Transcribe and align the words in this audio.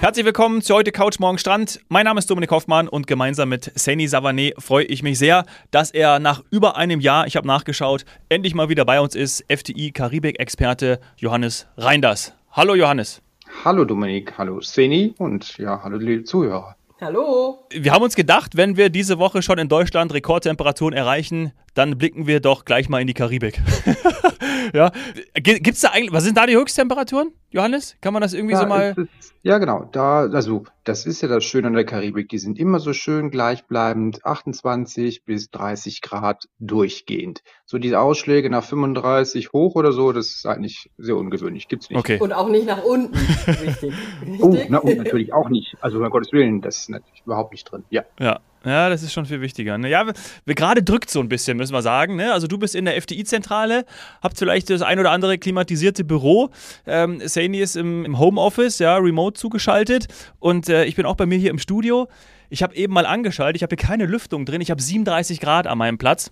Herzlich 0.00 0.24
willkommen 0.24 0.62
zu 0.62 0.74
heute 0.74 0.92
Couch 0.92 1.18
Morgen 1.18 1.36
Strand. 1.36 1.78
Mein 1.90 2.06
Name 2.06 2.20
ist 2.20 2.30
Dominik 2.30 2.50
Hoffmann 2.52 2.88
und 2.88 3.06
gemeinsam 3.06 3.50
mit 3.50 3.70
Sani 3.74 4.06
Savané 4.06 4.58
freue 4.58 4.86
ich 4.86 5.02
mich 5.02 5.18
sehr, 5.18 5.44
dass 5.72 5.90
er 5.90 6.18
nach 6.20 6.42
über 6.50 6.78
einem 6.78 7.00
Jahr, 7.00 7.26
ich 7.26 7.36
habe 7.36 7.46
nachgeschaut, 7.46 8.06
endlich 8.30 8.54
mal 8.54 8.70
wieder 8.70 8.86
bei 8.86 8.98
uns 8.98 9.14
ist, 9.14 9.44
FTI 9.54 9.90
Karibik-Experte 9.90 11.00
Johannes 11.18 11.66
Reinders. 11.76 12.32
Hallo 12.52 12.74
Johannes. 12.74 13.20
Hallo 13.62 13.84
Dominik, 13.84 14.38
hallo 14.38 14.62
Seni 14.62 15.12
und 15.18 15.58
ja, 15.58 15.82
hallo 15.84 15.98
liebe 15.98 16.24
Zuhörer. 16.24 16.76
Hallo. 17.02 17.66
Wir 17.70 17.92
haben 17.92 18.02
uns 18.02 18.16
gedacht, 18.16 18.56
wenn 18.56 18.78
wir 18.78 18.88
diese 18.88 19.18
Woche 19.18 19.42
schon 19.42 19.58
in 19.58 19.68
Deutschland 19.68 20.14
Rekordtemperaturen 20.14 20.94
erreichen, 20.94 21.52
dann 21.74 21.98
blicken 21.98 22.26
wir 22.26 22.40
doch 22.40 22.64
gleich 22.64 22.88
mal 22.88 23.02
in 23.02 23.06
die 23.06 23.14
Karibik. 23.14 23.60
ja, 24.72 24.90
gibt's 25.34 25.80
da 25.80 25.90
eigentlich, 25.90 26.12
was 26.12 26.24
sind 26.24 26.36
da 26.36 26.46
die 26.46 26.56
Höchsttemperaturen, 26.56 27.32
Johannes? 27.50 27.96
Kann 28.00 28.12
man 28.12 28.22
das 28.22 28.32
irgendwie 28.32 28.54
da 28.54 28.60
so 28.60 28.66
mal? 28.66 28.94
Es, 28.96 29.34
ja, 29.42 29.58
genau. 29.58 29.88
Da, 29.92 30.28
also, 30.30 30.64
das 30.84 31.06
ist 31.06 31.20
ja 31.20 31.28
das 31.28 31.44
Schöne 31.44 31.68
an 31.68 31.74
der 31.74 31.84
Karibik. 31.84 32.28
Die 32.28 32.38
sind 32.38 32.58
immer 32.58 32.80
so 32.80 32.92
schön 32.92 33.30
gleichbleibend, 33.30 34.24
28 34.24 35.24
bis 35.24 35.50
30 35.50 36.00
Grad 36.00 36.48
durchgehend. 36.58 37.42
So 37.66 37.78
diese 37.78 38.00
Ausschläge 38.00 38.50
nach 38.50 38.64
35 38.64 39.52
hoch 39.52 39.74
oder 39.74 39.92
so, 39.92 40.12
das 40.12 40.28
ist 40.28 40.46
eigentlich 40.46 40.90
sehr 40.98 41.16
ungewöhnlich. 41.16 41.68
Gibt's 41.68 41.90
nicht. 41.90 41.98
Okay. 41.98 42.18
Und 42.18 42.32
auch 42.32 42.48
nicht 42.48 42.66
nach 42.66 42.82
unten. 42.82 43.16
Richtig. 43.46 43.94
oh, 44.40 44.56
na, 44.68 44.78
und 44.78 44.96
natürlich 44.98 45.32
auch 45.32 45.48
nicht. 45.48 45.76
Also, 45.80 45.98
um 45.98 46.10
Gottes 46.10 46.32
Willen, 46.32 46.60
das 46.60 46.78
ist 46.78 46.90
natürlich 46.90 47.22
überhaupt 47.24 47.52
nicht 47.52 47.64
drin. 47.64 47.84
Ja. 47.90 48.04
Ja. 48.18 48.40
Ja, 48.64 48.90
das 48.90 49.02
ist 49.02 49.12
schon 49.14 49.24
viel 49.24 49.40
wichtiger. 49.40 49.78
Ne? 49.78 49.88
Ja, 49.88 50.06
wir, 50.06 50.12
wir 50.44 50.54
gerade 50.54 50.82
drückt 50.82 51.10
so 51.10 51.20
ein 51.20 51.30
bisschen, 51.30 51.56
müssen 51.56 51.72
wir 51.72 51.80
sagen. 51.80 52.16
Ne? 52.16 52.32
Also 52.32 52.46
du 52.46 52.58
bist 52.58 52.74
in 52.74 52.84
der 52.84 52.96
FDI-Zentrale, 53.00 53.86
habt 54.22 54.36
vielleicht 54.36 54.68
das 54.68 54.82
ein 54.82 54.98
oder 54.98 55.12
andere 55.12 55.38
klimatisierte 55.38 56.04
Büro. 56.04 56.50
Ähm, 56.86 57.22
Saini 57.24 57.58
ist 57.58 57.76
im, 57.76 58.04
im, 58.04 58.18
Homeoffice, 58.18 58.78
ja, 58.78 58.96
remote 58.96 59.38
zugeschaltet. 59.38 60.08
Und 60.40 60.68
äh, 60.68 60.79
ich 60.86 60.96
bin 60.96 61.06
auch 61.06 61.16
bei 61.16 61.26
mir 61.26 61.38
hier 61.38 61.50
im 61.50 61.58
Studio. 61.58 62.08
Ich 62.48 62.62
habe 62.62 62.74
eben 62.74 62.92
mal 62.92 63.06
angeschaltet, 63.06 63.56
ich 63.56 63.62
habe 63.62 63.76
hier 63.76 63.86
keine 63.86 64.06
Lüftung 64.06 64.44
drin. 64.44 64.60
Ich 64.60 64.70
habe 64.70 64.82
37 64.82 65.40
Grad 65.40 65.66
an 65.66 65.78
meinem 65.78 65.98
Platz. 65.98 66.30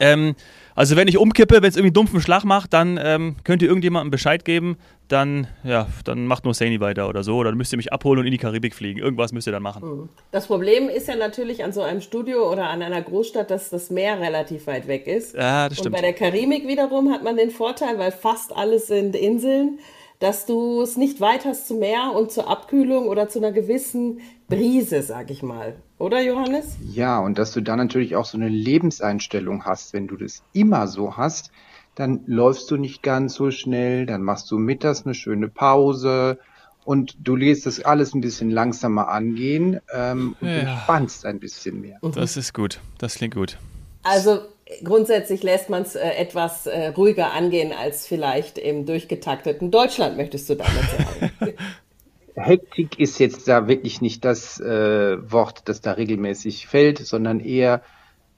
Ähm, 0.00 0.34
also 0.74 0.96
wenn 0.96 1.08
ich 1.08 1.16
umkippe, 1.16 1.62
wenn 1.62 1.68
es 1.70 1.76
irgendwie 1.76 1.88
einen 1.88 1.94
dumpfen 1.94 2.20
Schlag 2.20 2.44
macht, 2.44 2.74
dann 2.74 3.00
ähm, 3.02 3.36
könnt 3.44 3.62
ihr 3.62 3.68
irgendjemandem 3.68 4.10
Bescheid 4.10 4.44
geben, 4.44 4.76
dann, 5.08 5.46
ja, 5.64 5.86
dann 6.04 6.26
macht 6.26 6.44
nur 6.44 6.52
Saini 6.52 6.80
weiter 6.80 7.08
oder 7.08 7.22
so. 7.22 7.36
Oder 7.36 7.50
dann 7.50 7.58
müsst 7.58 7.72
ihr 7.72 7.76
mich 7.76 7.92
abholen 7.92 8.20
und 8.20 8.26
in 8.26 8.32
die 8.32 8.38
Karibik 8.38 8.74
fliegen. 8.74 8.98
Irgendwas 8.98 9.32
müsst 9.32 9.46
ihr 9.46 9.52
dann 9.52 9.62
machen. 9.62 9.88
Mhm. 9.88 10.08
Das 10.32 10.46
Problem 10.46 10.88
ist 10.88 11.08
ja 11.08 11.16
natürlich 11.16 11.64
an 11.64 11.72
so 11.72 11.82
einem 11.82 12.00
Studio 12.00 12.50
oder 12.50 12.68
an 12.68 12.82
einer 12.82 13.00
Großstadt, 13.00 13.50
dass 13.50 13.70
das 13.70 13.90
Meer 13.90 14.20
relativ 14.20 14.66
weit 14.66 14.86
weg 14.88 15.06
ist. 15.06 15.34
Ja, 15.34 15.68
das 15.68 15.78
stimmt. 15.78 15.94
Und 15.94 16.02
bei 16.02 16.02
der 16.02 16.12
Karibik 16.12 16.66
wiederum 16.66 17.10
hat 17.12 17.22
man 17.22 17.36
den 17.36 17.50
Vorteil, 17.50 17.98
weil 17.98 18.12
fast 18.12 18.54
alles 18.54 18.88
sind 18.88 19.16
Inseln, 19.16 19.78
dass 20.18 20.46
du 20.46 20.80
es 20.80 20.96
nicht 20.96 21.20
weit 21.20 21.44
hast 21.44 21.68
zum 21.68 21.78
Meer 21.78 22.12
und 22.14 22.30
zur 22.30 22.48
Abkühlung 22.48 23.08
oder 23.08 23.28
zu 23.28 23.38
einer 23.38 23.52
gewissen 23.52 24.20
Brise, 24.48 25.02
sag 25.02 25.30
ich 25.30 25.42
mal. 25.42 25.76
Oder 25.98 26.22
Johannes? 26.22 26.76
Ja, 26.92 27.18
und 27.18 27.38
dass 27.38 27.52
du 27.52 27.60
da 27.60 27.76
natürlich 27.76 28.16
auch 28.16 28.24
so 28.24 28.38
eine 28.38 28.48
Lebenseinstellung 28.48 29.64
hast. 29.64 29.92
Wenn 29.92 30.06
du 30.06 30.16
das 30.16 30.42
immer 30.52 30.86
so 30.86 31.16
hast, 31.16 31.50
dann 31.94 32.20
läufst 32.26 32.70
du 32.70 32.76
nicht 32.76 33.02
ganz 33.02 33.34
so 33.34 33.50
schnell, 33.50 34.06
dann 34.06 34.22
machst 34.22 34.50
du 34.50 34.58
mittags 34.58 35.04
eine 35.04 35.14
schöne 35.14 35.48
Pause 35.48 36.38
und 36.84 37.16
du 37.18 37.34
lässt 37.36 37.66
das 37.66 37.84
alles 37.84 38.14
ein 38.14 38.20
bisschen 38.20 38.50
langsamer 38.50 39.08
angehen 39.08 39.80
ähm, 39.92 40.36
und 40.40 40.48
ja. 40.48 40.54
entspannst 40.58 41.26
ein 41.26 41.40
bisschen 41.40 41.80
mehr. 41.80 41.98
Das 42.14 42.36
ist 42.36 42.54
gut, 42.54 42.80
das 42.98 43.16
klingt 43.16 43.34
gut. 43.34 43.58
Also 44.02 44.40
grundsätzlich 44.82 45.42
lässt 45.42 45.70
man 45.70 45.82
es 45.82 45.94
äh, 45.94 46.08
etwas 46.10 46.66
äh, 46.66 46.88
ruhiger 46.88 47.32
angehen 47.32 47.72
als 47.72 48.06
vielleicht 48.06 48.58
im 48.58 48.86
durchgetakteten 48.86 49.70
Deutschland, 49.70 50.16
möchtest 50.16 50.48
du 50.50 50.56
damit 50.56 50.82
sagen? 50.90 51.54
Hektik 52.36 52.98
ist 52.98 53.18
jetzt 53.18 53.48
da 53.48 53.66
wirklich 53.66 54.02
nicht 54.02 54.24
das 54.24 54.60
äh, 54.60 55.32
Wort, 55.32 55.62
das 55.68 55.80
da 55.80 55.92
regelmäßig 55.92 56.66
fällt, 56.66 56.98
sondern 56.98 57.40
eher 57.40 57.82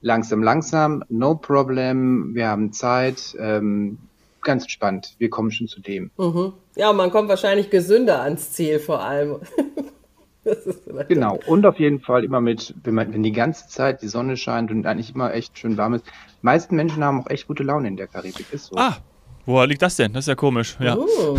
langsam, 0.01 0.43
langsam, 0.43 1.03
no 1.09 1.35
problem, 1.35 2.35
wir 2.35 2.47
haben 2.47 2.73
Zeit, 2.73 3.35
ähm, 3.41 3.99
ganz 4.43 4.65
entspannt, 4.65 5.17
wir 5.19 5.31
kommen 5.31 5.51
schon 5.51 5.67
zu 5.67 5.81
dem. 5.81 6.13
Mhm. 6.17 6.53
Ja, 6.77 6.93
man 6.93 7.11
kommt 7.11 7.29
wahrscheinlich 7.29 7.71
gesünder 7.71 8.23
ans 8.23 8.53
Ziel 8.53 8.79
vor 8.79 9.03
allem. 9.03 9.41
genau, 11.09 11.39
und 11.47 11.67
auf 11.67 11.79
jeden 11.79 12.01
Fall 12.01 12.25
immer 12.25 12.41
mit, 12.41 12.75
wenn, 12.85 12.95
man, 12.95 13.13
wenn 13.13 13.23
die 13.23 13.33
ganze 13.33 13.69
Zeit 13.69 14.03
die 14.03 14.09
Sonne 14.09 14.37
scheint 14.37 14.71
und 14.71 14.87
eigentlich 14.87 15.15
immer 15.15 15.33
echt 15.35 15.59
schön 15.59 15.77
warm 15.77 15.95
ist. 15.95 16.07
Die 16.07 16.47
meisten 16.47 16.77
Menschen 16.77 17.05
haben 17.05 17.23
auch 17.23 17.31
echt 17.31 17.47
gute 17.47 17.63
Laune 17.63 17.89
in 17.89 17.97
der 17.97 18.07
Karibik, 18.07 18.47
ist 18.53 18.67
so. 18.67 18.77
Ah, 18.77 18.99
Woher 19.49 19.67
liegt 19.67 19.81
das 19.81 19.97
denn? 19.97 20.13
Das 20.13 20.25
ist 20.25 20.29
ja 20.29 20.35
komisch. 20.35 20.77
Ja. 20.79 20.95
Uh. 20.95 21.39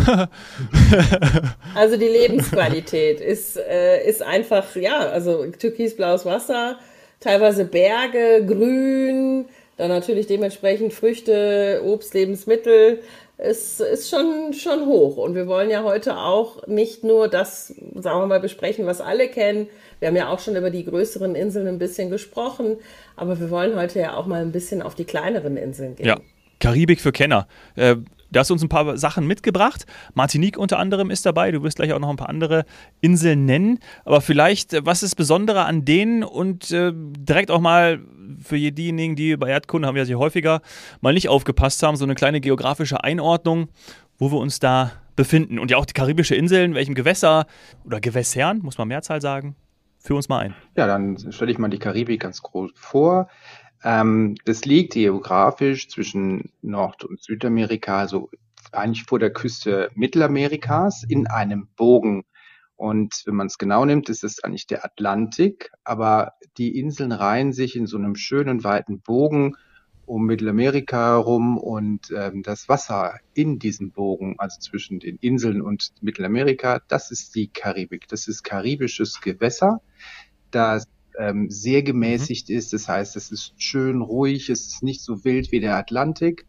also 1.76 1.96
die 1.96 2.08
Lebensqualität 2.08 3.20
ist, 3.20 3.56
äh, 3.56 4.04
ist 4.04 4.20
einfach, 4.20 4.74
ja, 4.74 4.98
also 4.98 5.46
türkisblaues 5.46 6.26
Wasser, 6.26 6.80
teilweise 7.20 7.64
Berge, 7.64 8.44
Grün, 8.44 9.44
dann 9.76 9.90
natürlich 9.90 10.26
dementsprechend 10.26 10.92
Früchte, 10.92 11.82
Obst, 11.84 12.12
Lebensmittel 12.12 13.00
ist, 13.40 13.80
ist 13.80 14.10
schon, 14.10 14.52
schon 14.52 14.86
hoch. 14.86 15.16
Und 15.16 15.34
wir 15.34 15.46
wollen 15.46 15.70
ja 15.70 15.82
heute 15.82 16.16
auch 16.16 16.66
nicht 16.66 17.04
nur 17.04 17.28
das, 17.28 17.68
sagen 17.94 18.20
wir 18.20 18.26
mal, 18.26 18.40
besprechen, 18.40 18.86
was 18.86 19.00
alle 19.00 19.28
kennen. 19.28 19.68
Wir 19.98 20.08
haben 20.08 20.16
ja 20.16 20.28
auch 20.28 20.40
schon 20.40 20.56
über 20.56 20.70
die 20.70 20.84
größeren 20.84 21.34
Inseln 21.34 21.66
ein 21.66 21.78
bisschen 21.78 22.10
gesprochen, 22.10 22.76
aber 23.16 23.40
wir 23.40 23.50
wollen 23.50 23.76
heute 23.76 24.00
ja 24.00 24.16
auch 24.16 24.26
mal 24.26 24.42
ein 24.42 24.52
bisschen 24.52 24.82
auf 24.82 24.94
die 24.94 25.04
kleineren 25.04 25.56
Inseln 25.56 25.96
gehen. 25.96 26.06
Ja, 26.06 26.18
Karibik 26.58 27.00
für 27.00 27.12
Kenner. 27.12 27.48
Äh, 27.76 27.96
Du 28.32 28.38
hast 28.38 28.50
uns 28.50 28.62
ein 28.62 28.68
paar 28.68 28.96
Sachen 28.96 29.26
mitgebracht. 29.26 29.86
Martinique 30.14 30.56
unter 30.56 30.78
anderem 30.78 31.10
ist 31.10 31.26
dabei. 31.26 31.50
Du 31.50 31.62
wirst 31.62 31.76
gleich 31.76 31.92
auch 31.92 31.98
noch 31.98 32.10
ein 32.10 32.16
paar 32.16 32.28
andere 32.28 32.64
Inseln 33.00 33.44
nennen. 33.44 33.80
Aber 34.04 34.20
vielleicht, 34.20 34.72
äh, 34.72 34.86
was 34.86 35.02
ist 35.02 35.16
Besondere 35.16 35.64
an 35.64 35.84
denen 35.84 36.22
und 36.22 36.70
äh, 36.70 36.92
direkt 36.94 37.50
auch 37.50 37.60
mal 37.60 38.00
für 38.42 38.56
diejenigen, 38.56 39.16
die 39.16 39.36
bei 39.36 39.48
Erdkunde 39.48 39.88
haben 39.88 39.94
wir 39.94 40.02
ja 40.02 40.06
sehr 40.06 40.18
häufiger 40.18 40.62
mal 41.00 41.12
nicht 41.12 41.28
aufgepasst 41.28 41.82
haben, 41.82 41.96
so 41.96 42.04
eine 42.04 42.14
kleine 42.14 42.40
geografische 42.40 43.02
Einordnung, 43.02 43.68
wo 44.18 44.30
wir 44.30 44.38
uns 44.38 44.60
da 44.60 44.92
befinden. 45.16 45.58
Und 45.58 45.70
ja 45.70 45.76
auch 45.76 45.86
die 45.86 45.92
karibische 45.92 46.34
Inseln, 46.34 46.74
welchem 46.74 46.94
Gewässer 46.94 47.46
oder 47.84 48.00
Gewässern, 48.00 48.60
muss 48.62 48.78
man 48.78 48.88
Mehrzahl 48.88 49.20
sagen. 49.20 49.56
Führ 50.02 50.16
uns 50.16 50.30
mal 50.30 50.38
ein. 50.38 50.54
Ja, 50.76 50.86
dann 50.86 51.18
stelle 51.30 51.52
ich 51.52 51.58
mal 51.58 51.68
die 51.68 51.78
Karibik 51.78 52.22
ganz 52.22 52.40
groß 52.40 52.70
vor. 52.74 53.28
Ähm, 53.82 54.36
das 54.44 54.64
liegt 54.64 54.94
geografisch 54.94 55.88
zwischen 55.88 56.52
Nord- 56.62 57.04
und 57.04 57.22
Südamerika, 57.22 57.98
also 57.98 58.30
eigentlich 58.72 59.04
vor 59.04 59.18
der 59.18 59.32
Küste 59.32 59.90
Mittelamerikas 59.94 61.04
in 61.08 61.26
einem 61.26 61.68
Bogen. 61.76 62.24
Und 62.76 63.22
wenn 63.26 63.34
man 63.34 63.46
es 63.48 63.58
genau 63.58 63.84
nimmt, 63.84 64.08
ist 64.08 64.24
es 64.24 64.42
eigentlich 64.42 64.66
der 64.66 64.84
Atlantik, 64.84 65.70
aber 65.84 66.32
die 66.56 66.78
Inseln 66.78 67.12
reihen 67.12 67.52
sich 67.52 67.76
in 67.76 67.86
so 67.86 67.98
einem 67.98 68.16
schönen 68.16 68.64
weiten 68.64 69.00
Bogen 69.00 69.56
um 70.06 70.26
Mittelamerika 70.26 71.12
herum 71.12 71.56
und 71.56 72.10
ähm, 72.10 72.42
das 72.42 72.68
Wasser 72.68 73.20
in 73.32 73.60
diesem 73.60 73.92
Bogen, 73.92 74.34
also 74.38 74.58
zwischen 74.58 74.98
den 74.98 75.16
Inseln 75.18 75.62
und 75.62 75.92
Mittelamerika, 76.00 76.80
das 76.88 77.12
ist 77.12 77.36
die 77.36 77.46
Karibik. 77.46 78.08
Das 78.08 78.26
ist 78.26 78.42
karibisches 78.42 79.20
Gewässer. 79.20 79.80
Das 80.50 80.88
ähm, 81.20 81.50
sehr 81.50 81.82
gemäßigt 81.82 82.48
mhm. 82.48 82.56
ist. 82.56 82.72
Das 82.72 82.88
heißt, 82.88 83.14
es 83.16 83.30
ist 83.30 83.52
schön 83.58 84.00
ruhig, 84.00 84.48
es 84.48 84.66
ist 84.66 84.82
nicht 84.82 85.02
so 85.02 85.22
wild 85.24 85.52
wie 85.52 85.60
der 85.60 85.76
Atlantik. 85.76 86.46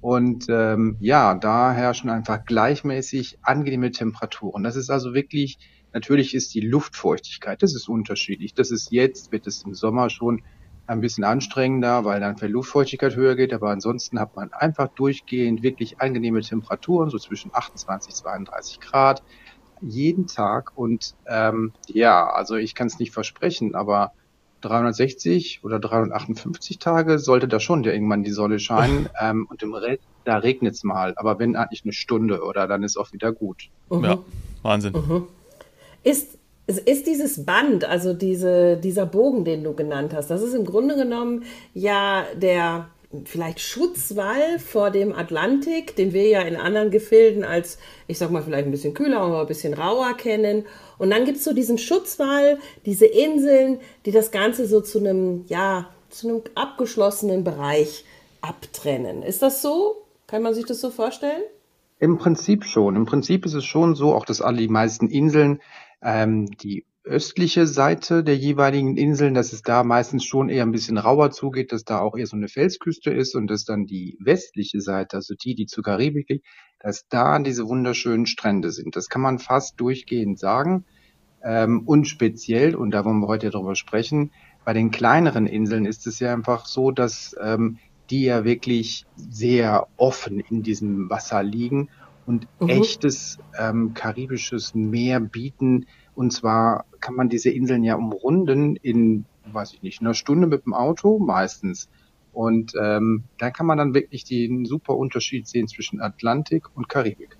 Und 0.00 0.46
ähm, 0.48 0.96
ja, 1.00 1.34
da 1.34 1.72
herrschen 1.72 2.08
einfach 2.08 2.44
gleichmäßig 2.44 3.38
angenehme 3.42 3.90
Temperaturen. 3.90 4.62
Das 4.62 4.76
ist 4.76 4.90
also 4.90 5.12
wirklich, 5.12 5.58
natürlich 5.92 6.34
ist 6.34 6.54
die 6.54 6.60
Luftfeuchtigkeit, 6.60 7.62
das 7.62 7.74
ist 7.74 7.88
unterschiedlich. 7.88 8.54
Das 8.54 8.70
ist 8.70 8.92
jetzt, 8.92 9.32
wird 9.32 9.46
es 9.46 9.62
im 9.64 9.74
Sommer 9.74 10.08
schon 10.08 10.42
ein 10.86 11.00
bisschen 11.00 11.24
anstrengender, 11.24 12.04
weil 12.04 12.20
dann 12.20 12.36
die 12.36 12.46
Luftfeuchtigkeit 12.46 13.16
höher 13.16 13.36
geht. 13.36 13.52
Aber 13.52 13.70
ansonsten 13.70 14.20
hat 14.20 14.36
man 14.36 14.52
einfach 14.52 14.88
durchgehend 14.88 15.62
wirklich 15.62 16.00
angenehme 16.00 16.42
Temperaturen, 16.42 17.10
so 17.10 17.18
zwischen 17.18 17.50
28, 17.54 18.14
32 18.14 18.80
Grad 18.80 19.22
jeden 19.82 20.26
Tag 20.26 20.72
und 20.76 21.14
ähm, 21.26 21.72
ja, 21.88 22.28
also 22.30 22.54
ich 22.54 22.74
kann 22.74 22.86
es 22.86 22.98
nicht 22.98 23.12
versprechen, 23.12 23.74
aber 23.74 24.12
360 24.62 25.60
oder 25.62 25.78
358 25.78 26.78
Tage 26.78 27.18
sollte 27.18 27.48
da 27.48 27.60
schon 27.60 27.84
irgendwann 27.84 28.24
die 28.24 28.30
Sonne 28.30 28.58
scheinen 28.58 29.08
ähm, 29.20 29.46
und 29.50 29.62
im 29.62 29.74
Rest, 29.74 30.02
da 30.24 30.38
regnet 30.38 30.74
es 30.74 30.84
mal, 30.84 31.14
aber 31.16 31.38
wenn 31.38 31.56
eigentlich 31.56 31.84
eine 31.84 31.92
Stunde 31.92 32.42
oder 32.42 32.66
dann 32.66 32.82
ist 32.82 32.96
auch 32.96 33.12
wieder 33.12 33.32
gut. 33.32 33.68
Mhm. 33.90 34.04
Ja, 34.04 34.18
Wahnsinn. 34.62 34.92
Mhm. 34.92 35.26
Ist, 36.04 36.38
ist 36.66 37.06
dieses 37.06 37.44
Band, 37.44 37.84
also 37.84 38.14
diese, 38.14 38.76
dieser 38.76 39.06
Bogen, 39.06 39.44
den 39.44 39.64
du 39.64 39.74
genannt 39.74 40.14
hast, 40.14 40.30
das 40.30 40.42
ist 40.42 40.54
im 40.54 40.64
Grunde 40.64 40.96
genommen 40.96 41.44
ja 41.74 42.24
der 42.34 42.86
vielleicht 43.24 43.60
Schutzwall 43.60 44.58
vor 44.58 44.90
dem 44.90 45.12
Atlantik, 45.12 45.96
den 45.96 46.12
wir 46.12 46.28
ja 46.28 46.40
in 46.42 46.56
anderen 46.56 46.90
Gefilden 46.90 47.44
als, 47.44 47.78
ich 48.06 48.18
sag 48.18 48.30
mal, 48.30 48.42
vielleicht 48.42 48.64
ein 48.64 48.70
bisschen 48.70 48.94
kühler, 48.94 49.20
aber 49.20 49.42
ein 49.42 49.46
bisschen 49.46 49.74
rauer 49.74 50.16
kennen. 50.16 50.64
Und 51.02 51.10
dann 51.10 51.24
gibt 51.24 51.38
es 51.38 51.44
so 51.44 51.52
diesen 51.52 51.78
Schutzwall, 51.78 52.58
diese 52.86 53.06
Inseln, 53.06 53.80
die 54.06 54.12
das 54.12 54.30
Ganze 54.30 54.68
so 54.68 54.80
zu 54.80 55.00
einem, 55.00 55.44
ja, 55.48 55.88
zu 56.10 56.28
einem 56.28 56.42
abgeschlossenen 56.54 57.42
Bereich 57.42 58.04
abtrennen. 58.40 59.24
Ist 59.24 59.42
das 59.42 59.62
so? 59.62 59.96
Kann 60.28 60.42
man 60.42 60.54
sich 60.54 60.64
das 60.64 60.80
so 60.80 60.90
vorstellen? 60.90 61.42
Im 61.98 62.18
Prinzip 62.18 62.64
schon. 62.64 62.94
Im 62.94 63.04
Prinzip 63.04 63.44
ist 63.46 63.54
es 63.54 63.64
schon 63.64 63.96
so, 63.96 64.14
auch 64.14 64.24
dass 64.24 64.40
alle 64.40 64.58
die 64.58 64.68
meisten 64.68 65.08
Inseln 65.08 65.60
Ähm, 66.04 66.50
die 66.62 66.84
östliche 67.04 67.66
Seite 67.66 68.22
der 68.24 68.36
jeweiligen 68.36 68.96
Inseln, 68.96 69.34
dass 69.34 69.52
es 69.52 69.62
da 69.62 69.82
meistens 69.84 70.24
schon 70.24 70.48
eher 70.48 70.64
ein 70.64 70.72
bisschen 70.72 70.98
rauer 70.98 71.30
zugeht, 71.30 71.72
dass 71.72 71.84
da 71.84 72.00
auch 72.00 72.16
eher 72.16 72.26
so 72.26 72.36
eine 72.36 72.48
Felsküste 72.48 73.10
ist 73.10 73.34
und 73.34 73.48
dass 73.48 73.64
dann 73.64 73.86
die 73.86 74.16
westliche 74.20 74.80
Seite, 74.80 75.16
also 75.16 75.34
die, 75.34 75.54
die 75.54 75.66
zur 75.66 75.84
Karibik 75.84 76.28
liegt, 76.28 76.46
dass 76.82 77.06
da 77.08 77.38
diese 77.38 77.68
wunderschönen 77.68 78.26
Strände 78.26 78.72
sind. 78.72 78.96
Das 78.96 79.08
kann 79.08 79.22
man 79.22 79.38
fast 79.38 79.80
durchgehend 79.80 80.38
sagen. 80.38 80.84
Ähm, 81.42 81.82
und 81.86 82.06
speziell, 82.06 82.74
und 82.74 82.90
da 82.90 83.04
wollen 83.04 83.20
wir 83.20 83.28
heute 83.28 83.50
darüber 83.50 83.76
sprechen, 83.76 84.32
bei 84.64 84.72
den 84.72 84.90
kleineren 84.90 85.46
Inseln 85.46 85.86
ist 85.86 86.06
es 86.06 86.18
ja 86.20 86.32
einfach 86.32 86.66
so, 86.66 86.90
dass 86.90 87.36
ähm, 87.40 87.78
die 88.10 88.24
ja 88.24 88.44
wirklich 88.44 89.06
sehr 89.16 89.86
offen 89.96 90.40
in 90.40 90.62
diesem 90.62 91.08
Wasser 91.08 91.42
liegen 91.42 91.88
und 92.26 92.46
mhm. 92.60 92.68
echtes 92.68 93.38
ähm, 93.58 93.94
karibisches 93.94 94.74
Meer 94.74 95.20
bieten. 95.20 95.86
Und 96.14 96.32
zwar 96.32 96.84
kann 97.00 97.14
man 97.14 97.28
diese 97.28 97.50
Inseln 97.50 97.84
ja 97.84 97.94
umrunden 97.94 98.76
in, 98.76 99.24
weiß 99.46 99.72
ich 99.74 99.82
nicht, 99.82 100.00
einer 100.00 100.14
Stunde 100.14 100.46
mit 100.46 100.66
dem 100.66 100.74
Auto 100.74 101.18
meistens. 101.18 101.88
Und 102.32 102.72
ähm, 102.80 103.24
da 103.38 103.50
kann 103.50 103.66
man 103.66 103.78
dann 103.78 103.94
wirklich 103.94 104.24
den 104.24 104.64
super 104.64 104.96
Unterschied 104.96 105.46
sehen 105.46 105.68
zwischen 105.68 106.00
Atlantik 106.00 106.64
und 106.74 106.88
Karibik. 106.88 107.36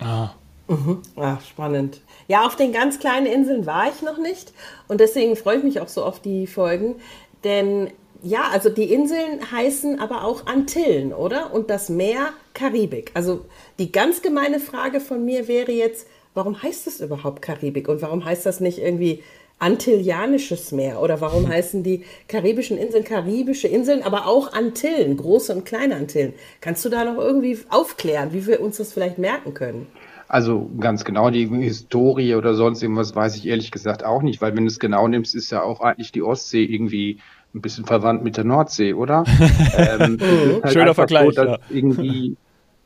Ah. 0.00 0.30
Mhm. 0.68 1.02
Ah, 1.16 1.38
spannend. 1.40 2.00
Ja, 2.28 2.46
auf 2.46 2.56
den 2.56 2.72
ganz 2.72 2.98
kleinen 2.98 3.26
Inseln 3.26 3.66
war 3.66 3.88
ich 3.88 4.00
noch 4.02 4.18
nicht 4.18 4.52
und 4.88 5.00
deswegen 5.00 5.36
freue 5.36 5.58
ich 5.58 5.64
mich 5.64 5.80
auch 5.80 5.88
so 5.88 6.04
auf 6.04 6.20
die 6.20 6.46
Folgen, 6.46 6.96
denn 7.44 7.90
ja, 8.22 8.48
also 8.52 8.68
die 8.68 8.92
Inseln 8.92 9.50
heißen 9.50 9.98
aber 9.98 10.24
auch 10.24 10.46
Antillen, 10.46 11.12
oder? 11.12 11.52
Und 11.52 11.70
das 11.70 11.88
Meer 11.88 12.28
Karibik. 12.54 13.10
Also 13.14 13.44
die 13.80 13.90
ganz 13.90 14.22
gemeine 14.22 14.60
Frage 14.60 15.00
von 15.00 15.24
mir 15.24 15.48
wäre 15.48 15.72
jetzt, 15.72 16.06
warum 16.32 16.62
heißt 16.62 16.86
es 16.86 17.00
überhaupt 17.00 17.42
Karibik 17.42 17.88
und 17.88 18.00
warum 18.00 18.24
heißt 18.24 18.46
das 18.46 18.60
nicht 18.60 18.78
irgendwie 18.78 19.22
Antillianisches 19.58 20.72
Meer 20.72 21.00
oder 21.00 21.20
warum 21.20 21.48
heißen 21.52 21.82
die 21.82 22.04
karibischen 22.28 22.78
Inseln 22.78 23.04
karibische 23.04 23.68
Inseln, 23.68 24.02
aber 24.02 24.26
auch 24.26 24.52
Antillen, 24.52 25.16
große 25.16 25.54
und 25.54 25.64
kleine 25.64 25.96
Antillen? 25.96 26.34
Kannst 26.60 26.84
du 26.84 26.88
da 26.88 27.04
noch 27.04 27.18
irgendwie 27.18 27.58
aufklären, 27.68 28.32
wie 28.32 28.46
wir 28.46 28.60
uns 28.60 28.78
das 28.78 28.92
vielleicht 28.92 29.18
merken 29.18 29.54
können? 29.54 29.86
Also 30.28 30.70
ganz 30.80 31.04
genau 31.04 31.28
die 31.28 31.46
Historie 31.46 32.36
oder 32.36 32.54
sonst 32.54 32.82
irgendwas 32.82 33.14
weiß 33.14 33.36
ich 33.36 33.46
ehrlich 33.46 33.70
gesagt 33.70 34.02
auch 34.02 34.22
nicht, 34.22 34.40
weil 34.40 34.56
wenn 34.56 34.64
du 34.64 34.70
es 34.70 34.78
genau 34.78 35.06
nimmst, 35.06 35.34
ist 35.34 35.50
ja 35.50 35.62
auch 35.62 35.80
eigentlich 35.80 36.10
die 36.10 36.22
Ostsee 36.22 36.64
irgendwie 36.64 37.18
ein 37.54 37.60
bisschen 37.60 37.84
verwandt 37.84 38.24
mit 38.24 38.38
der 38.38 38.44
Nordsee, 38.44 38.94
oder? 38.94 39.24
ähm, 39.76 40.18
halt 40.62 40.72
Schöner 40.72 40.94
Vergleich. 40.94 41.34
So, 41.34 41.44
ja. 41.44 41.58
irgendwie 41.68 42.36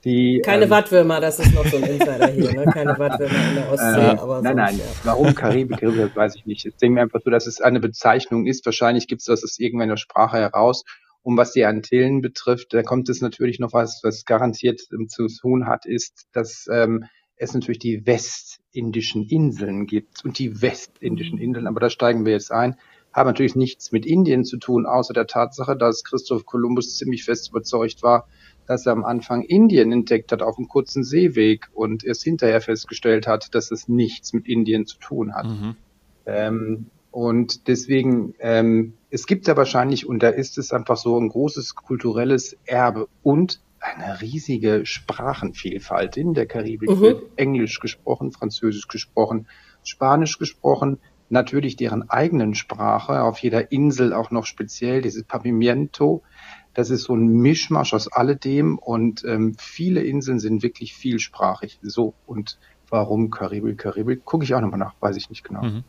die, 0.07 0.41
Keine 0.45 0.65
ähm, 0.65 0.71
Wattwürmer, 0.71 1.21
das 1.21 1.41
ist 1.41 1.53
noch 1.53 1.67
so 1.67 1.79
ein 1.79 1.83
Insider 1.83 2.29
hier, 2.29 2.53
ne? 2.53 2.65
Keine 2.73 2.91
Wattwürmer 2.99 3.49
in 3.49 3.55
der 3.57 3.73
Ostsee. 3.73 4.01
Äh, 4.01 4.19
aber 4.19 4.41
nein, 4.41 4.57
nein, 4.57 4.81
warum 5.03 5.35
Karibik, 5.35 5.77
Karibik, 5.81 6.15
weiß 6.15 6.37
ich 6.37 6.47
nicht. 6.47 6.65
Ich 6.65 6.77
denke 6.77 6.95
mir 6.95 7.01
einfach 7.03 7.21
so, 7.25 7.31
dass 7.31 7.49
es 7.49 7.61
eine 7.61 7.81
Bezeichnung 7.81 8.47
ist. 8.47 8.65
Wahrscheinlich 8.65 9.09
gibt 9.09 9.23
es 9.23 9.27
das 9.27 9.43
aus 9.43 9.59
irgendeiner 9.59 9.97
Sprache 9.97 10.39
heraus. 10.39 10.85
Und 11.23 11.37
was 11.37 11.53
die 11.53 11.65
Antillen 11.65 12.21
betrifft, 12.21 12.73
da 12.73 12.85
kommt 12.85 13.09
es 13.09 13.21
natürlich 13.21 13.59
noch 13.59 13.73
was, 13.73 14.01
was 14.05 14.25
garantiert 14.25 14.81
zu 15.09 15.27
tun 15.27 15.67
hat, 15.67 15.85
ist, 15.85 16.29
dass 16.33 16.69
ähm, 16.71 17.07
es 17.35 17.53
natürlich 17.53 17.81
die 17.81 18.07
westindischen 18.07 19.25
Inseln 19.25 19.87
gibt 19.87 20.25
und 20.25 20.39
die 20.39 20.63
westindischen 20.63 21.39
Inseln, 21.39 21.67
aber 21.67 21.81
da 21.81 21.91
steigen 21.91 22.25
wir 22.25 22.33
jetzt 22.33 22.53
ein, 22.53 22.77
haben 23.13 23.27
natürlich 23.27 23.57
nichts 23.57 23.93
mit 23.93 24.07
Indien 24.07 24.45
zu 24.45 24.57
tun, 24.59 24.87
außer 24.87 25.15
der 25.15 25.27
Tatsache, 25.27 25.77
dass 25.77 26.05
Christoph 26.05 26.47
Kolumbus 26.47 26.97
ziemlich 26.97 27.25
fest 27.25 27.51
überzeugt 27.51 28.03
war, 28.03 28.29
dass 28.67 28.87
er 28.87 28.93
am 28.93 29.05
Anfang 29.05 29.43
Indien 29.43 29.93
entdeckt 29.93 30.33
hat 30.33 30.43
auf 30.43 30.59
einem 30.59 30.69
kurzen 30.69 31.05
Seeweg 31.05 31.69
und 31.75 32.05
erst 32.05 32.25
hinterher 32.25 32.61
festgestellt 32.61 33.27
hat, 33.27 33.55
dass 33.55 33.71
es 33.71 33.89
nichts 33.89 34.33
mit 34.33 34.47
Indien 34.47 34.87
zu 34.87 34.99
tun 34.99 35.35
hat. 35.35 35.47
Mhm. 35.47 35.77
Ähm, 36.27 36.87
und 37.11 37.69
deswegen, 37.69 38.35
ähm, 38.41 38.95
es 39.11 39.27
gibt 39.27 39.47
ja 39.47 39.57
wahrscheinlich, 39.57 40.07
und 40.07 40.23
da 40.23 40.29
ist 40.29 40.59
es 40.59 40.73
einfach 40.73 40.97
so 40.97 41.19
ein 41.19 41.29
großes 41.29 41.75
kulturelles 41.75 42.59
Erbe 42.67 43.09
und 43.23 43.61
eine 43.81 44.21
riesige 44.21 44.85
Sprachenvielfalt 44.85 46.17
in 46.17 46.35
der 46.35 46.47
Karibik. 46.47 46.91
Mhm. 46.91 47.01
Wird 47.01 47.23
Englisch 47.37 47.81
gesprochen, 47.81 48.33
Französisch 48.33 48.89
gesprochen, 48.89 49.47
Spanisch 49.83 50.39
gesprochen, 50.39 50.99
natürlich 51.29 51.77
deren 51.77 52.09
eigenen 52.11 52.55
Sprache, 52.55 53.23
auf 53.23 53.39
jeder 53.39 53.73
Insel 53.73 54.13
auch 54.13 54.31
noch 54.31 54.47
speziell, 54.47 55.03
dieses 55.03 55.25
Pavimento. 55.25 56.23
Das 56.77 56.91
ist 56.91 57.05
so 57.05 57.15
ein 57.15 57.27
Mischmasch 57.27 57.95
aus 57.95 58.13
alledem 58.13 58.77
und 58.77 59.25
ähm, 59.25 59.57
viele 59.59 60.03
Inseln 60.03 60.39
sind 60.39 60.63
wirklich 60.63 60.93
vielsprachig. 60.93 61.79
So 61.81 62.13
und 62.27 62.59
warum 62.91 63.31
Karibik, 63.31 63.79
Karibik, 63.79 64.27
gucke 64.27 64.45
ich 64.45 64.55
auch 64.55 64.61
nochmal 64.61 64.79
nach, 64.79 64.93
weiß 65.01 65.17
ich 65.17 65.31
nicht 65.31 65.43
genau. 65.43 65.63
Mhm. 65.63 65.85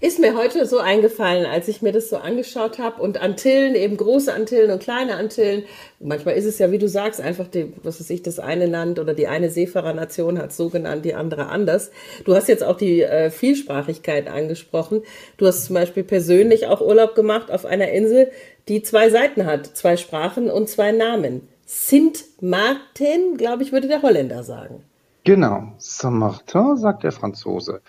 Ist 0.00 0.18
mir 0.18 0.36
heute 0.36 0.66
so 0.66 0.80
eingefallen, 0.80 1.46
als 1.46 1.68
ich 1.68 1.80
mir 1.80 1.92
das 1.92 2.10
so 2.10 2.16
angeschaut 2.16 2.80
habe 2.80 3.00
und 3.00 3.22
Antillen, 3.22 3.76
eben 3.76 3.96
große 3.96 4.34
Antillen 4.34 4.72
und 4.72 4.82
kleine 4.82 5.14
Antillen. 5.14 5.62
Manchmal 6.00 6.34
ist 6.34 6.44
es 6.44 6.58
ja, 6.58 6.72
wie 6.72 6.78
du 6.78 6.88
sagst, 6.88 7.20
einfach 7.20 7.46
die, 7.46 7.72
was 7.84 8.00
weiß 8.00 8.10
ich, 8.10 8.20
das 8.20 8.40
eine 8.40 8.66
Land 8.66 8.98
oder 8.98 9.14
die 9.14 9.28
eine 9.28 9.48
Seefahrernation 9.48 10.40
hat 10.40 10.52
so 10.52 10.70
genannt, 10.70 11.04
die 11.04 11.14
andere 11.14 11.46
anders. 11.46 11.92
Du 12.24 12.34
hast 12.34 12.48
jetzt 12.48 12.64
auch 12.64 12.76
die 12.76 13.02
äh, 13.02 13.30
Vielsprachigkeit 13.30 14.26
angesprochen. 14.26 15.02
Du 15.36 15.46
hast 15.46 15.66
zum 15.66 15.74
Beispiel 15.74 16.02
persönlich 16.02 16.66
auch 16.66 16.80
Urlaub 16.80 17.14
gemacht 17.14 17.52
auf 17.52 17.64
einer 17.64 17.92
Insel, 17.92 18.32
die 18.68 18.82
zwei 18.82 19.10
Seiten 19.10 19.46
hat, 19.46 19.66
zwei 19.66 19.96
Sprachen 19.96 20.50
und 20.50 20.68
zwei 20.68 20.92
Namen. 20.92 21.48
Sint 21.66 22.24
Martin, 22.40 23.36
glaube 23.36 23.62
ich, 23.62 23.72
würde 23.72 23.88
der 23.88 24.02
Holländer 24.02 24.42
sagen. 24.42 24.84
Genau, 25.24 25.72
Saint-Martin 25.78 26.76
sagt 26.76 27.04
der 27.04 27.12
Franzose. 27.12 27.80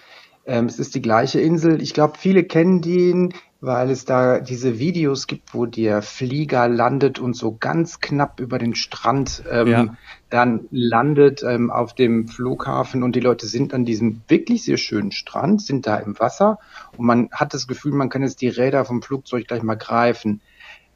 Ähm, 0.45 0.65
es 0.65 0.77
ist 0.77 0.93
die 0.93 1.01
gleiche 1.01 1.39
Insel. 1.39 1.81
Ich 1.81 1.93
glaube, 1.93 2.17
viele 2.17 2.43
kennen 2.43 2.81
den, 2.81 3.33
weil 3.61 3.89
es 3.91 4.03
da 4.03 4.41
diese 4.41 4.77
Videos 4.77 5.25
gibt, 5.25 5.53
wo 5.53 5.65
der 5.65 6.01
Flieger 6.01 6.67
landet 6.67 7.17
und 7.17 7.33
so 7.33 7.55
ganz 7.57 8.01
knapp 8.01 8.41
über 8.41 8.59
den 8.59 8.75
Strand 8.75 9.41
ähm, 9.49 9.67
ja. 9.67 9.95
dann 10.29 10.67
landet 10.69 11.43
ähm, 11.47 11.71
auf 11.71 11.95
dem 11.95 12.27
Flughafen 12.27 13.03
und 13.03 13.15
die 13.15 13.21
Leute 13.21 13.47
sind 13.47 13.73
an 13.73 13.85
diesem 13.85 14.21
wirklich 14.27 14.65
sehr 14.65 14.75
schönen 14.75 15.13
Strand, 15.13 15.61
sind 15.61 15.87
da 15.87 15.95
im 15.95 16.19
Wasser 16.19 16.59
und 16.97 17.05
man 17.05 17.29
hat 17.31 17.53
das 17.53 17.65
Gefühl, 17.65 17.93
man 17.93 18.09
kann 18.09 18.21
jetzt 18.21 18.41
die 18.41 18.49
Räder 18.49 18.83
vom 18.83 19.01
Flugzeug 19.01 19.47
gleich 19.47 19.63
mal 19.63 19.75
greifen. 19.75 20.41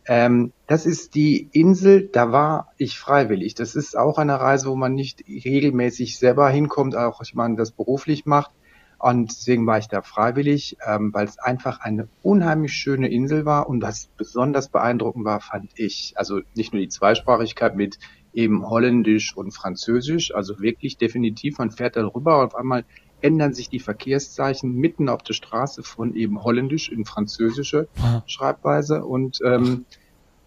Ähm, 0.08 0.54
das 0.68 0.86
ist 0.86 1.16
die 1.16 1.50
Insel, 1.52 2.08
da 2.08 2.32
war 2.32 2.74
ich 2.78 2.98
freiwillig. 2.98 3.56
Das 3.56 3.76
ist 3.76 3.98
auch 3.98 4.18
eine 4.18 4.40
Reise, 4.40 4.70
wo 4.70 4.76
man 4.76 4.94
nicht 4.94 5.24
regelmäßig 5.28 6.18
selber 6.18 6.50
hinkommt, 6.50 6.96
auch 6.96 7.22
ich 7.22 7.36
meine, 7.36 7.58
das 7.58 7.72
beruflich 7.72 8.26
macht. 8.26 8.52
Und 9.00 9.30
deswegen 9.30 9.68
war 9.68 9.78
ich 9.78 9.90
da 9.90 10.02
freiwillig, 10.02 10.78
ähm, 10.88 11.14
weil 11.14 11.26
es 11.26 11.38
einfach 11.38 11.82
eine 11.82 12.08
unheimlich 12.24 12.74
schöne 12.74 13.10
Insel 13.10 13.46
war. 13.46 13.70
Und 13.70 13.84
was 13.84 14.08
besonders 14.18 14.70
beeindruckend 14.70 15.26
war, 15.26 15.40
fand 15.40 15.72
ich, 15.76 16.14
also 16.16 16.40
nicht 16.56 16.74
nur 16.74 16.82
die 16.82 16.90
Zweisprachigkeit 16.90 17.76
mit 17.76 18.00
eben 18.34 18.68
Holländisch 18.70 19.36
und 19.36 19.52
Französisch, 19.52 20.34
also 20.34 20.60
wirklich 20.60 20.98
definitiv, 20.98 21.58
man 21.58 21.72
fährt 21.72 21.96
da 21.96 22.06
rüber 22.06 22.40
und 22.40 22.46
auf 22.46 22.56
einmal 22.56 22.86
ändern 23.22 23.54
sich 23.54 23.70
die 23.70 23.80
Verkehrszeichen 23.80 24.74
mitten 24.74 25.10
auf 25.10 25.24
der 25.24 25.34
Straße 25.34 25.84
von 25.84 26.16
eben 26.16 26.44
Holländisch 26.44 26.90
in 26.90 27.06
französische 27.06 27.88
Schreibweise. 28.26 29.04
Und 29.04 29.40
ähm, 29.44 29.86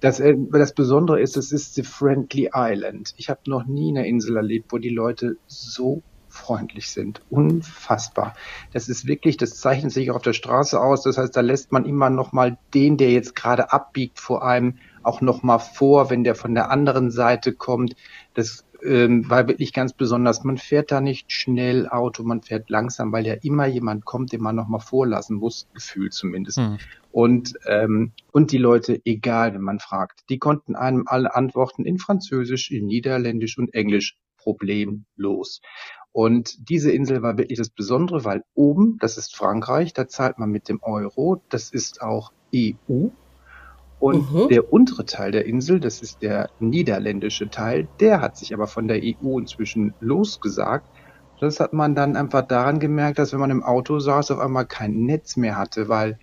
das, 0.00 0.20
äh, 0.20 0.36
das 0.52 0.74
Besondere 0.74 1.20
ist, 1.20 1.36
es 1.36 1.52
ist 1.52 1.74
the 1.74 1.82
Friendly 1.82 2.50
Island. 2.54 3.14
Ich 3.16 3.28
habe 3.28 3.40
noch 3.46 3.66
nie 3.66 3.90
eine 3.90 4.06
Insel 4.06 4.36
erlebt, 4.36 4.72
wo 4.72 4.78
die 4.78 4.90
Leute 4.90 5.36
so 5.46 6.02
freundlich 6.28 6.90
sind. 6.90 7.20
Unfassbar. 7.28 8.34
Das 8.72 8.88
ist 8.88 9.06
wirklich, 9.06 9.36
das 9.36 9.56
zeichnet 9.56 9.92
sich 9.92 10.10
auch 10.10 10.16
auf 10.16 10.22
der 10.22 10.32
Straße 10.32 10.80
aus. 10.80 11.02
Das 11.02 11.18
heißt, 11.18 11.36
da 11.36 11.40
lässt 11.40 11.72
man 11.72 11.84
immer 11.84 12.08
noch 12.08 12.32
mal 12.32 12.56
den, 12.72 12.96
der 12.96 13.10
jetzt 13.10 13.34
gerade 13.34 13.72
abbiegt 13.72 14.20
vor 14.20 14.44
einem, 14.44 14.78
auch 15.02 15.20
noch 15.20 15.42
mal 15.42 15.58
vor, 15.58 16.08
wenn 16.08 16.24
der 16.24 16.34
von 16.34 16.54
der 16.54 16.70
anderen 16.70 17.10
Seite 17.10 17.52
kommt. 17.52 17.96
Das 18.34 18.64
ähm, 18.84 19.28
war 19.28 19.48
wirklich 19.48 19.72
ganz 19.72 19.92
besonders. 19.92 20.44
Man 20.44 20.58
fährt 20.58 20.90
da 20.90 21.00
nicht 21.00 21.32
schnell 21.32 21.88
Auto, 21.88 22.22
man 22.22 22.42
fährt 22.42 22.70
langsam, 22.70 23.12
weil 23.12 23.26
ja 23.26 23.34
immer 23.34 23.66
jemand 23.66 24.04
kommt, 24.04 24.32
den 24.32 24.42
man 24.42 24.56
noch 24.56 24.68
mal 24.68 24.80
vorlassen 24.80 25.36
muss, 25.36 25.68
Gefühl 25.74 26.10
zumindest. 26.10 26.58
Hm. 26.58 26.78
Und 27.12 27.54
ähm, 27.66 28.12
und 28.32 28.52
die 28.52 28.58
Leute, 28.58 29.00
egal, 29.04 29.54
wenn 29.54 29.62
man 29.62 29.80
fragt, 29.80 30.20
die 30.28 30.38
konnten 30.38 30.76
einem 30.76 31.04
alle 31.06 31.34
antworten 31.34 31.84
in 31.84 31.98
Französisch, 31.98 32.70
in 32.70 32.86
Niederländisch 32.86 33.58
und 33.58 33.74
Englisch 33.74 34.16
problemlos. 34.36 35.60
Und 36.12 36.68
diese 36.68 36.90
Insel 36.90 37.22
war 37.22 37.38
wirklich 37.38 37.58
das 37.58 37.70
Besondere, 37.70 38.24
weil 38.24 38.42
oben, 38.54 38.98
das 39.00 39.16
ist 39.16 39.36
Frankreich, 39.36 39.92
da 39.92 40.08
zahlt 40.08 40.38
man 40.38 40.50
mit 40.50 40.68
dem 40.68 40.82
Euro, 40.82 41.42
das 41.50 41.70
ist 41.70 42.02
auch 42.02 42.32
EU. 42.54 43.08
Und 44.00 44.32
mhm. 44.32 44.48
der 44.48 44.72
untere 44.72 45.04
Teil 45.04 45.30
der 45.30 45.46
Insel, 45.46 45.78
das 45.78 46.02
ist 46.02 46.22
der 46.22 46.50
niederländische 46.58 47.48
Teil, 47.50 47.86
der 48.00 48.20
hat 48.20 48.36
sich 48.36 48.52
aber 48.52 48.66
von 48.66 48.88
der 48.88 49.00
EU 49.02 49.38
inzwischen 49.38 49.94
losgesagt. 50.00 50.88
Das 51.38 51.60
hat 51.60 51.72
man 51.72 51.94
dann 51.94 52.16
einfach 52.16 52.42
daran 52.42 52.80
gemerkt, 52.80 53.18
dass 53.18 53.32
wenn 53.32 53.40
man 53.40 53.50
im 53.50 53.62
Auto 53.62 53.98
saß, 53.98 54.32
auf 54.32 54.40
einmal 54.40 54.66
kein 54.66 55.04
Netz 55.04 55.36
mehr 55.36 55.56
hatte, 55.56 55.88
weil 55.88 56.18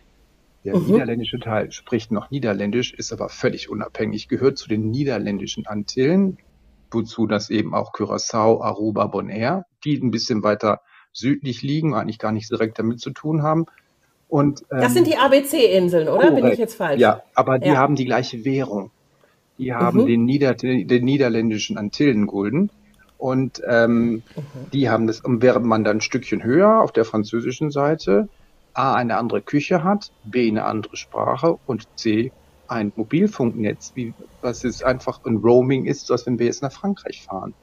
der 0.65 0.75
mhm. 0.75 0.87
niederländische 0.87 1.39
Teil 1.39 1.71
spricht 1.71 2.11
noch 2.11 2.29
Niederländisch, 2.31 2.93
ist 2.93 3.13
aber 3.13 3.29
völlig 3.29 3.69
unabhängig, 3.69 4.27
gehört 4.27 4.57
zu 4.57 4.67
den 4.67 4.89
niederländischen 4.89 5.65
Antillen 5.65 6.37
wozu 6.91 7.27
das 7.27 7.49
eben 7.49 7.73
auch 7.73 7.93
Curaçao, 7.93 8.61
Aruba, 8.61 9.07
Bonaire, 9.07 9.65
die 9.83 9.97
ein 9.97 10.11
bisschen 10.11 10.43
weiter 10.43 10.81
südlich 11.11 11.61
liegen, 11.61 11.93
eigentlich 11.95 12.19
gar 12.19 12.31
nicht 12.31 12.49
direkt 12.49 12.79
damit 12.79 12.99
zu 12.99 13.11
tun 13.11 13.43
haben. 13.43 13.65
Und, 14.29 14.65
ähm, 14.71 14.81
das 14.81 14.93
sind 14.93 15.07
die 15.07 15.17
ABC-Inseln, 15.17 16.09
oder? 16.09 16.27
Korrekt. 16.27 16.35
Bin 16.35 16.51
ich 16.51 16.59
jetzt 16.59 16.75
falsch? 16.75 16.99
Ja, 16.99 17.23
aber 17.33 17.59
die 17.59 17.69
ja. 17.69 17.77
haben 17.77 17.95
die 17.95 18.05
gleiche 18.05 18.43
Währung. 18.43 18.91
Die 19.57 19.73
haben 19.73 20.01
mhm. 20.01 20.07
den, 20.07 20.25
Nieder 20.25 20.53
den 20.53 21.05
niederländischen 21.05 21.77
Antillengulden. 21.77 22.71
Und 23.17 23.61
ähm, 23.67 24.11
mhm. 24.11 24.21
die 24.73 24.89
haben 24.89 25.07
das, 25.07 25.23
während 25.25 25.65
man 25.65 25.83
dann 25.83 25.97
ein 25.97 26.01
Stückchen 26.01 26.43
höher 26.43 26.81
auf 26.81 26.91
der 26.91 27.05
französischen 27.05 27.71
Seite 27.71 28.29
A 28.73 28.93
eine 28.93 29.17
andere 29.17 29.41
Küche 29.41 29.83
hat, 29.83 30.11
B 30.23 30.47
eine 30.47 30.65
andere 30.65 30.97
Sprache 30.97 31.57
und 31.65 31.87
C 31.97 32.31
ein 32.67 32.91
Mobilfunknetz, 32.95 33.93
wie, 33.95 34.13
was 34.41 34.63
es 34.63 34.83
einfach 34.83 35.25
ein 35.25 35.37
Roaming 35.37 35.85
ist, 35.85 36.05
so 36.05 36.13
als 36.13 36.25
wenn 36.27 36.37
wir 36.37 36.45
jetzt 36.45 36.61
nach 36.61 36.71
Frankreich 36.71 37.23
fahren. 37.23 37.53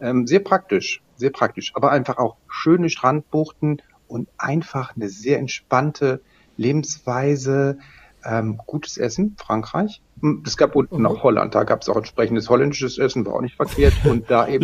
Ähm, 0.00 0.26
sehr 0.26 0.40
praktisch, 0.40 1.02
sehr 1.16 1.30
praktisch, 1.30 1.72
aber 1.74 1.90
einfach 1.92 2.18
auch 2.18 2.36
schöne 2.48 2.90
Strandbuchten 2.90 3.80
und 4.10 4.28
einfach 4.38 4.96
eine 4.96 5.08
sehr 5.08 5.38
entspannte 5.38 6.20
Lebensweise, 6.56 7.78
ähm, 8.24 8.60
gutes 8.66 8.98
Essen, 8.98 9.36
Frankreich. 9.38 10.02
Hm, 10.20 10.42
es 10.46 10.58
gab 10.58 10.76
unten 10.76 10.98
mhm. 10.98 11.06
auch 11.06 11.22
Holland, 11.22 11.54
da 11.54 11.64
gab 11.64 11.80
es 11.80 11.88
auch 11.88 11.96
entsprechendes 11.96 12.50
holländisches 12.50 12.98
Essen, 12.98 13.24
war 13.24 13.34
auch 13.34 13.40
nicht 13.40 13.56
verkehrt. 13.56 13.94
Und 14.04 14.30
da 14.30 14.46
eben 14.46 14.62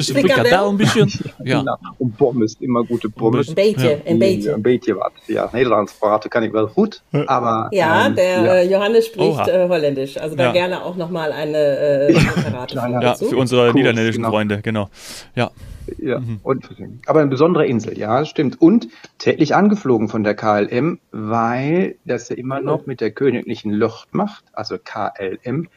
da 0.51 0.69
ein 0.69 0.77
bisschen. 0.77 1.11
ja. 1.45 1.61
Genau. 1.61 1.77
Und 1.99 2.19
Pommes, 2.19 2.57
immer 2.61 2.85
gute 2.85 3.09
Pommes. 3.09 3.49
Ein 3.49 3.55
beetje, 3.55 4.03
ein 4.05 4.19
beetje. 4.19 4.55
Ein 4.55 4.63
beetje 4.63 4.97
was. 4.97 5.13
Ja, 5.29 5.49
Nederlands 5.51 5.95
praten 5.95 6.29
kann 6.29 6.43
ich 6.43 6.53
wel 6.53 6.67
gut, 6.67 7.03
aber... 7.27 7.71
Ja, 7.73 8.07
ähm, 8.07 8.17
der 8.17 8.27
ja. 8.27 8.55
Äh, 8.57 8.71
Johannes 8.71 9.07
spricht 9.07 9.49
äh, 9.49 9.67
Holländisch, 9.69 10.19
also 10.19 10.37
da 10.37 10.45
ja. 10.45 10.53
gerne 10.53 10.83
auch 10.83 10.97
nochmal 10.97 11.33
eine 11.33 11.57
äh, 11.57 12.13
Separate 12.19 12.75
Ja, 12.75 13.15
für 13.15 13.37
unsere 13.39 13.69
cool, 13.69 13.75
niederländischen 13.75 14.23
genau. 14.23 14.31
Freunde, 14.31 14.61
genau. 14.61 14.91
Ja. 15.35 15.51
Ja, 15.99 16.21
mhm. 16.21 16.41
und, 16.43 16.69
aber 17.07 17.21
eine 17.21 17.31
besondere 17.31 17.67
Insel, 17.67 17.99
ja, 17.99 18.25
stimmt. 18.25 18.61
Und 18.61 18.89
täglich 19.19 19.55
angeflogen 19.55 20.09
von 20.09 20.25
der 20.25 20.35
KLM, 20.35 20.99
weil 21.11 21.97
das 22.05 22.29
ja 22.29 22.37
immer 22.37 22.61
noch 22.61 22.87
mit 22.87 23.01
der 23.01 23.11
königlichen 23.11 23.73
Luftmacht, 23.73 24.45
also 24.53 24.77
KLM, 24.79 25.69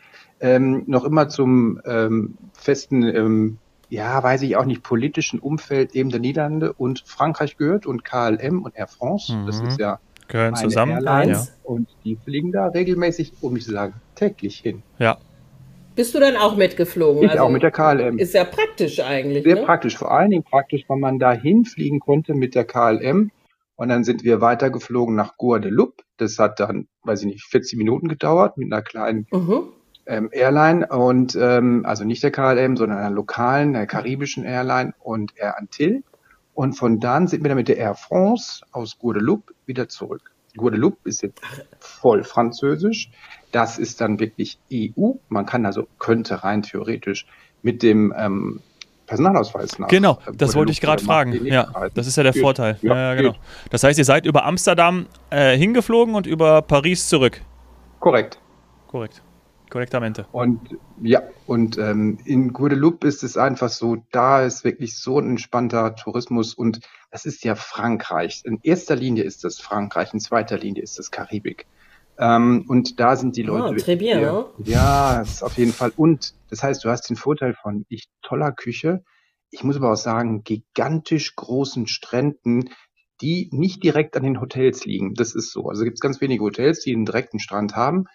ähm, 0.42 0.84
noch 0.88 1.04
immer 1.04 1.30
zum 1.30 1.82
ähm, 1.86 2.38
festen, 2.54 3.04
ähm, 3.04 3.58
ja, 3.90 4.22
weiß 4.22 4.44
ich 4.44 4.56
auch 4.56 4.66
nicht, 4.66 4.84
politischen 4.84 5.40
Umfeld 5.40 5.96
eben 5.96 6.10
der 6.10 6.20
Niederlande 6.20 6.74
und 6.74 7.04
Frankreich 7.06 7.58
gehört 7.58 7.86
und 7.86 8.06
KLM 8.06 8.64
und 8.64 8.76
Air 8.76 8.88
France, 8.88 9.36
mhm. 9.36 9.46
das 9.48 9.60
ist 9.62 9.80
ja 9.80 10.00
gehören 10.30 10.56
zusammen. 10.56 10.94
Airlines, 10.94 11.48
ja. 11.48 11.54
Und 11.64 11.90
die 12.06 12.16
fliegen 12.16 12.52
da 12.52 12.68
regelmäßig, 12.68 13.34
um 13.42 13.54
nicht 13.54 13.66
zu 13.66 13.72
sagen, 13.72 13.96
täglich 14.16 14.60
hin. 14.60 14.84
Ja, 15.00 15.18
bist 16.00 16.16
du 16.16 16.22
dann 16.22 16.38
auch 16.38 16.56
mitgeflogen? 16.56 17.24
Ich 17.24 17.32
also, 17.32 17.44
auch 17.44 17.50
mit 17.50 17.62
der 17.62 17.72
KLM. 17.72 18.20
Ist 18.20 18.34
ja 18.34 18.46
praktisch 18.46 19.02
eigentlich. 19.02 19.44
Sehr 19.44 19.56
ne? 19.56 19.64
praktisch, 19.64 19.98
vor 19.98 20.12
allen 20.14 20.32
Dingen 20.32 20.46
praktisch, 20.46 20.86
weil 20.88 20.98
man 20.98 21.20
da 21.20 21.34
hinfliegen 21.34 22.00
konnte 22.00 22.36
mit 22.36 22.56
der 22.56 22.64
KLM. 22.64 23.32
Und 23.76 23.90
dann 23.90 24.06
sind 24.06 24.24
wir 24.24 24.40
weitergeflogen 24.40 25.14
nach 25.14 25.36
Guadeloupe. 25.36 26.02
Das 26.16 26.40
hat 26.40 26.62
dann, 26.62 26.88
weiß 27.04 27.24
ich 27.24 27.26
nicht, 27.26 27.44
40 27.44 27.78
Minuten 27.78 28.08
gedauert 28.08 28.56
mit 28.56 28.72
einer 28.72 28.82
kleinen 28.82 29.28
mhm. 29.30 29.74
ähm, 30.06 30.30
Airline 30.32 30.88
und 30.88 31.38
ähm, 31.38 31.84
also 31.86 32.06
nicht 32.06 32.24
der 32.24 32.32
KLM, 32.32 32.78
sondern 32.78 33.00
einer 33.00 33.10
lokalen, 33.10 33.74
der 33.74 33.86
karibischen 33.86 34.46
Airline 34.46 34.94
und 35.00 35.34
Air 35.36 35.58
Antilles. 35.58 36.04
Und 36.54 36.78
von 36.78 37.02
dann 37.02 37.28
sind 37.28 37.44
wir 37.44 37.50
dann 37.50 37.58
mit 37.58 37.68
der 37.68 37.76
Air 37.76 37.96
France 37.96 38.64
aus 38.72 38.98
Guadeloupe 39.00 39.54
wieder 39.66 39.90
zurück. 39.90 40.32
Guadeloupe 40.56 40.98
ist 41.04 41.24
jetzt 41.24 41.42
voll 41.80 42.24
französisch. 42.24 43.12
Das 43.52 43.78
ist 43.78 44.02
dann 44.02 44.20
wirklich 44.20 44.60
EU. 44.72 45.14
Man 45.30 45.46
kann 45.46 45.66
also, 45.66 45.88
könnte 45.98 46.44
rein 46.44 46.62
theoretisch 46.62 47.26
mit 47.62 47.84
dem 47.84 48.14
ähm, 48.16 48.62
Personalausweis 49.10 49.80
nach. 49.80 49.88
Genau, 49.88 50.20
das 50.36 50.56
wollte 50.56 50.72
ich 50.72 50.82
gerade 50.82 51.04
fragen. 51.04 51.46
Ja, 51.46 51.68
das 51.96 52.06
ist 52.06 52.16
ja 52.16 52.24
der 52.24 52.32
geht. 52.32 52.42
Vorteil. 52.44 52.78
Ja, 52.82 52.96
ja, 52.96 53.16
genau. 53.16 53.36
Das 53.72 53.84
heißt, 53.84 53.98
ihr 53.98 54.06
seid 54.06 54.26
über 54.26 54.46
Amsterdam 54.46 55.08
äh, 55.32 55.58
hingeflogen 55.58 56.14
und 56.14 56.28
über 56.28 56.62
Paris 56.62 57.10
zurück. 57.10 57.42
Korrekt. 58.00 58.40
Korrekt. 58.88 59.24
Korrektamente. 59.70 60.26
Und 60.32 60.78
ja, 61.02 61.22
und 61.46 61.78
ähm, 61.78 62.18
in 62.26 62.54
Guadeloupe 62.54 63.08
ist 63.08 63.24
es 63.24 63.38
einfach 63.38 63.70
so, 63.70 63.98
da 64.12 64.42
ist 64.42 64.64
wirklich 64.64 64.98
so 64.98 65.20
ein 65.20 65.32
entspannter 65.32 65.96
Tourismus 65.96 66.54
und 66.54 66.80
das 67.12 67.26
ist 67.26 67.44
ja 67.44 67.56
Frankreich. 67.56 68.42
In 68.46 68.60
erster 68.64 68.96
Linie 68.96 69.24
ist 69.24 69.44
das 69.44 69.60
Frankreich, 69.60 70.14
in 70.14 70.20
zweiter 70.20 70.58
Linie 70.58 70.82
ist 70.82 70.98
das 70.98 71.12
Karibik. 71.12 71.68
Ähm, 72.20 72.66
und 72.68 73.00
da 73.00 73.16
sind 73.16 73.38
die 73.38 73.44
Leute. 73.44 73.74
Oh, 73.74 73.78
très 73.78 73.96
bien, 73.96 74.20
ja, 74.20 74.46
ja, 74.66 75.22
ist 75.22 75.42
auf 75.42 75.58
jeden 75.58 75.72
Fall. 75.72 75.94
Und 75.96 76.34
das 76.50 76.62
heißt, 76.62 76.84
du 76.84 76.90
hast 76.90 77.10
den 77.10 77.16
Vorteil 77.16 77.54
von 77.54 77.86
ich 77.88 78.10
toller 78.22 78.52
Küche. 78.52 79.04
Ich 79.52 79.64
muss 79.64 79.78
aber 79.78 79.94
auch 79.94 79.98
sagen, 79.98 80.44
gigantisch 80.44 81.36
großen 81.36 81.88
Stränden, 81.88 82.70
die 83.22 83.50
nicht 83.52 83.84
direkt 83.84 84.18
an 84.18 84.24
den 84.24 84.42
Hotels 84.42 84.86
liegen. 84.86 85.14
Das 85.14 85.34
ist 85.34 85.52
so. 85.52 85.70
Also 85.70 85.86
gibt 85.86 85.96
es 85.96 86.02
ganz 86.02 86.20
wenige 86.20 86.44
Hotels, 86.44 86.82
die 86.82 86.94
einen 86.94 87.06
direkten 87.06 87.40
Strand 87.40 87.76
haben, 87.76 88.06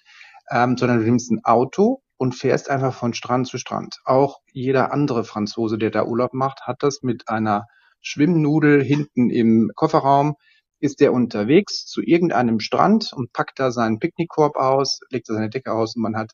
ähm, 0.51 0.77
sondern 0.77 0.99
du 0.99 1.05
nimmst 1.05 1.31
ein 1.31 1.45
Auto 1.45 2.03
und 2.19 2.35
fährst 2.35 2.71
einfach 2.71 2.95
von 2.95 3.15
Strand 3.15 3.49
zu 3.49 3.57
Strand. 3.57 3.97
Auch 4.05 4.41
jeder 4.53 4.93
andere 4.93 5.25
Franzose, 5.25 5.79
der 5.79 5.91
da 5.91 6.05
Urlaub 6.05 6.35
macht, 6.35 6.63
hat 6.63 6.83
das 6.83 7.03
mit 7.03 7.29
einer 7.29 7.67
Schwimmnudel 8.03 8.83
hinten 8.83 9.31
im 9.31 9.71
Kofferraum 9.75 10.37
ist 10.81 11.01
er 11.01 11.13
unterwegs 11.13 11.87
zu 11.87 12.03
irgendeinem 12.03 12.61
Strand 12.61 13.13
und 13.13 13.33
packt 13.33 13.59
da 13.59 13.71
seinen 13.71 13.99
Picknickkorb 13.99 14.57
aus, 14.57 15.01
legt 15.11 15.29
da 15.29 15.35
seine 15.35 15.51
Decke 15.51 15.73
aus 15.73 15.97
und 15.97 16.03
man 16.03 16.17
hat 16.17 16.33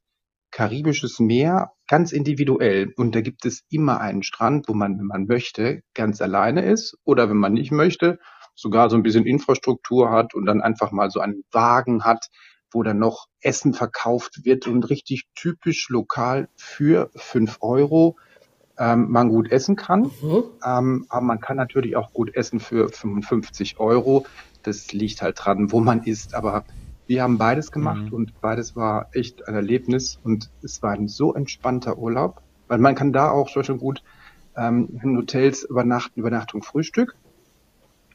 karibisches 0.50 1.20
Meer 1.20 1.72
ganz 1.86 2.12
individuell. 2.12 2.92
Und 2.96 3.14
da 3.14 3.20
gibt 3.20 3.44
es 3.46 3.62
immer 3.70 4.00
einen 4.00 4.22
Strand, 4.22 4.68
wo 4.68 4.74
man, 4.74 4.98
wenn 4.98 5.06
man 5.06 5.26
möchte, 5.26 5.82
ganz 5.94 6.20
alleine 6.20 6.64
ist 6.64 6.96
oder 7.04 7.30
wenn 7.30 7.36
man 7.36 7.52
nicht 7.52 7.70
möchte, 7.70 8.18
sogar 8.54 8.90
so 8.90 8.96
ein 8.96 9.02
bisschen 9.02 9.26
Infrastruktur 9.26 10.10
hat 10.10 10.34
und 10.34 10.46
dann 10.46 10.60
einfach 10.60 10.90
mal 10.90 11.10
so 11.10 11.20
einen 11.20 11.44
Wagen 11.52 12.04
hat, 12.04 12.26
wo 12.72 12.82
dann 12.82 12.98
noch 12.98 13.26
Essen 13.40 13.74
verkauft 13.74 14.44
wird 14.44 14.66
und 14.66 14.90
richtig 14.90 15.24
typisch 15.34 15.88
lokal 15.88 16.48
für 16.56 17.10
fünf 17.16 17.58
Euro 17.60 18.16
ähm, 18.80 19.10
man 19.10 19.28
gut 19.28 19.52
essen 19.52 19.76
kann. 19.76 20.10
Mhm. 20.22 20.44
Ähm, 20.66 21.06
aber 21.08 21.20
man 21.20 21.40
kann 21.40 21.56
natürlich 21.56 21.96
auch 21.96 22.12
gut 22.12 22.34
essen 22.34 22.58
für 22.58 22.88
55 22.88 23.78
Euro. 23.78 24.26
Das 24.62 24.92
liegt 24.92 25.22
halt 25.22 25.38
dran, 25.38 25.70
wo 25.70 25.80
man 25.80 26.02
isst. 26.02 26.34
Aber 26.34 26.64
wir 27.06 27.22
haben 27.22 27.38
beides 27.38 27.70
gemacht 27.70 28.06
mhm. 28.06 28.14
und 28.14 28.40
beides 28.40 28.74
war 28.74 29.10
echt 29.12 29.46
ein 29.46 29.54
Erlebnis 29.54 30.18
und 30.24 30.50
es 30.62 30.82
war 30.82 30.92
ein 30.92 31.08
so 31.08 31.34
entspannter 31.34 31.98
Urlaub, 31.98 32.40
weil 32.68 32.78
man 32.78 32.94
kann 32.94 33.12
da 33.12 33.30
auch 33.30 33.48
schon 33.48 33.78
gut 33.78 34.02
ähm, 34.56 35.00
in 35.02 35.16
Hotels 35.16 35.64
übernachten, 35.64 36.18
Übernachtung, 36.18 36.62
Frühstück. 36.62 37.14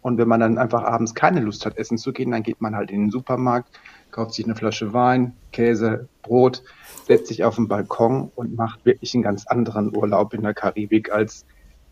Und 0.01 0.17
wenn 0.17 0.27
man 0.27 0.39
dann 0.39 0.57
einfach 0.57 0.83
abends 0.83 1.15
keine 1.15 1.41
Lust 1.41 1.65
hat, 1.65 1.77
essen 1.77 1.97
zu 1.97 2.13
gehen, 2.13 2.31
dann 2.31 2.43
geht 2.43 2.61
man 2.61 2.75
halt 2.75 2.91
in 2.91 3.01
den 3.01 3.11
Supermarkt, 3.11 3.69
kauft 4.15 4.33
sich 4.33 4.45
eine 4.45 4.55
Flasche 4.55 4.93
Wein, 4.93 5.33
Käse, 5.51 6.07
Brot, 6.21 6.63
setzt 7.05 7.27
sich 7.27 7.43
auf 7.43 7.55
den 7.55 7.67
Balkon 7.67 8.31
und 8.35 8.55
macht 8.55 8.85
wirklich 8.85 9.13
einen 9.13 9.23
ganz 9.23 9.45
anderen 9.45 9.95
Urlaub 9.95 10.33
in 10.33 10.41
der 10.41 10.53
Karibik 10.53 11.11
als 11.11 11.45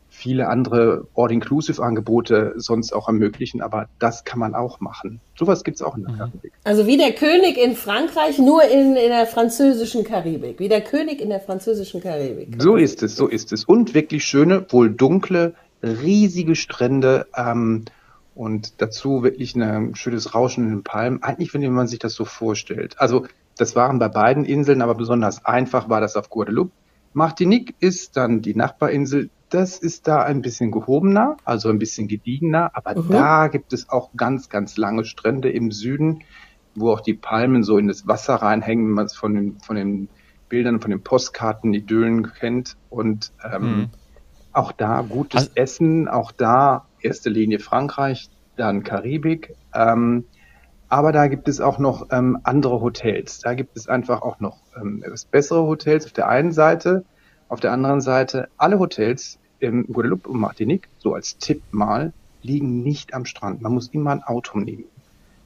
viele 0.10 0.48
andere 0.48 1.08
All-Inclusive-Angebote 1.15 2.53
sonst 2.56 2.94
auch 2.94 3.08
ermöglichen, 3.10 3.62
aber 3.62 3.89
das 4.00 4.24
kann 4.24 4.39
man 4.39 4.56
auch 4.56 4.80
machen. 4.80 5.20
Sowas 5.38 5.65
gibt 5.65 5.75
es 5.75 5.82
auch 5.82 5.98
in 5.98 6.03
der 6.03 6.13
mhm. 6.13 6.18
Karibik. 6.20 6.53
Also 6.63 6.88
wie 6.88 6.98
der 6.98 7.12
König 7.12 7.58
in 7.58 7.75
Frankreich, 7.75 8.39
nur 8.39 8.63
in, 8.63 8.96
in 8.96 9.10
der 9.10 9.25
französischen 9.25 10.06
Karibik. 10.06 10.60
Wie 10.60 10.70
der 10.70 10.82
König 10.82 11.20
in 11.20 11.30
der 11.30 11.42
französischen 11.42 12.00
Karibik. 12.00 12.62
So 12.62 12.77
ist 12.77 13.03
es, 13.03 13.18
so 13.18 13.27
ist 13.27 13.51
es. 13.51 13.65
Und 13.65 13.94
wirklich 13.94 14.24
schöne, 14.24 14.65
wohl 14.70 14.92
dunkle, 14.92 15.56
riesige 15.82 16.56
Strände. 16.56 17.25
Ähm, 17.36 17.84
und 18.36 18.82
dazu 18.82 19.24
wirklich 19.24 19.56
ein 19.56 19.96
schönes 19.96 20.34
Rauschen 20.34 20.66
in 20.66 20.70
den 20.72 20.84
Palmen. 20.84 21.22
Eigentlich, 21.22 21.54
wenn 21.54 21.72
man 21.72 21.88
sich 21.88 22.00
das 22.00 22.13
so 22.13 22.25
vorstellt. 22.25 22.96
Also, 23.00 23.25
das 23.58 23.75
waren 23.75 24.00
bei 24.00 24.08
beiden 24.08 24.46
Inseln, 24.46 24.82
aber 24.82 24.96
besonders 24.96 25.46
einfach 25.46 25.90
war 25.90 26.02
das 26.02 26.16
auf 26.16 26.30
Guadeloupe. 26.30 26.72
Martinique 27.13 27.75
ist 27.80 28.18
dann 28.18 28.42
die 28.42 28.56
Nachbarinsel. 28.56 29.30
Das 29.50 29.78
ist 29.78 30.08
da 30.08 30.24
ein 30.24 30.42
bisschen 30.42 30.72
gehobener, 30.72 31.38
also 31.46 31.70
ein 31.70 31.78
bisschen 31.78 32.08
gediegener. 32.08 32.72
Aber 32.74 33.00
mhm. 33.00 33.10
da 33.10 33.48
gibt 33.48 33.72
es 33.72 33.90
auch 33.90 34.10
ganz, 34.18 34.50
ganz 34.50 34.78
lange 34.78 35.06
Strände 35.06 35.52
im 35.52 35.72
Süden, 35.72 36.24
wo 36.74 36.92
auch 36.92 37.02
die 37.02 37.13
Palmen 37.13 37.63
so 37.63 37.78
in 37.78 37.88
das 37.88 38.08
Wasser 38.08 38.36
reinhängen, 38.36 38.88
wenn 38.88 38.94
man 38.94 39.06
es 39.06 39.13
von 39.13 39.36
den, 39.36 39.60
von 39.60 39.75
den 39.75 40.10
Bildern, 40.50 40.82
von 40.82 40.90
den 40.90 41.04
Postkarten, 41.04 41.75
Idyllen 41.75 42.34
kennt. 42.34 42.78
Und 42.90 43.32
ähm, 43.44 43.62
mhm. 43.62 43.90
auch 44.52 44.72
da 44.72 45.02
gutes 45.02 45.42
also, 45.42 45.52
Essen, 45.54 46.08
auch 46.08 46.32
da 46.32 46.88
erste 47.03 47.29
Linie 47.29 47.60
Frankreich, 47.60 48.29
dann 48.55 48.83
Karibik. 48.83 49.55
Ähm, 49.74 50.25
aber 50.89 51.12
da 51.12 51.27
gibt 51.27 51.48
es 51.48 51.60
auch 51.60 51.79
noch 51.79 52.10
ähm, 52.12 52.38
andere 52.43 52.81
Hotels. 52.81 53.39
Da 53.39 53.55
gibt 53.55 53.75
es 53.77 53.88
einfach 53.88 54.22
auch 54.22 54.39
noch 54.39 54.60
ähm, 54.79 55.03
bessere 55.31 55.63
Hotels 55.63 56.05
auf 56.05 56.13
der 56.13 56.27
einen 56.27 56.51
Seite. 56.51 57.03
Auf 57.50 57.60
der 57.60 57.72
anderen 57.72 58.01
Seite, 58.01 58.48
alle 58.57 58.79
Hotels 58.79 59.39
in 59.60 59.88
Guadeloupe 59.88 60.29
und 60.29 60.39
Martinique, 60.39 60.89
so 60.98 61.13
als 61.13 61.38
Tipp 61.38 61.62
mal, 61.72 62.13
liegen 62.41 62.83
nicht 62.83 63.13
am 63.13 63.25
Strand. 63.25 63.62
Man 63.62 63.74
muss 63.74 63.88
immer 63.88 64.12
ein 64.12 64.24
Auto 64.24 64.60
nehmen. 64.60 64.86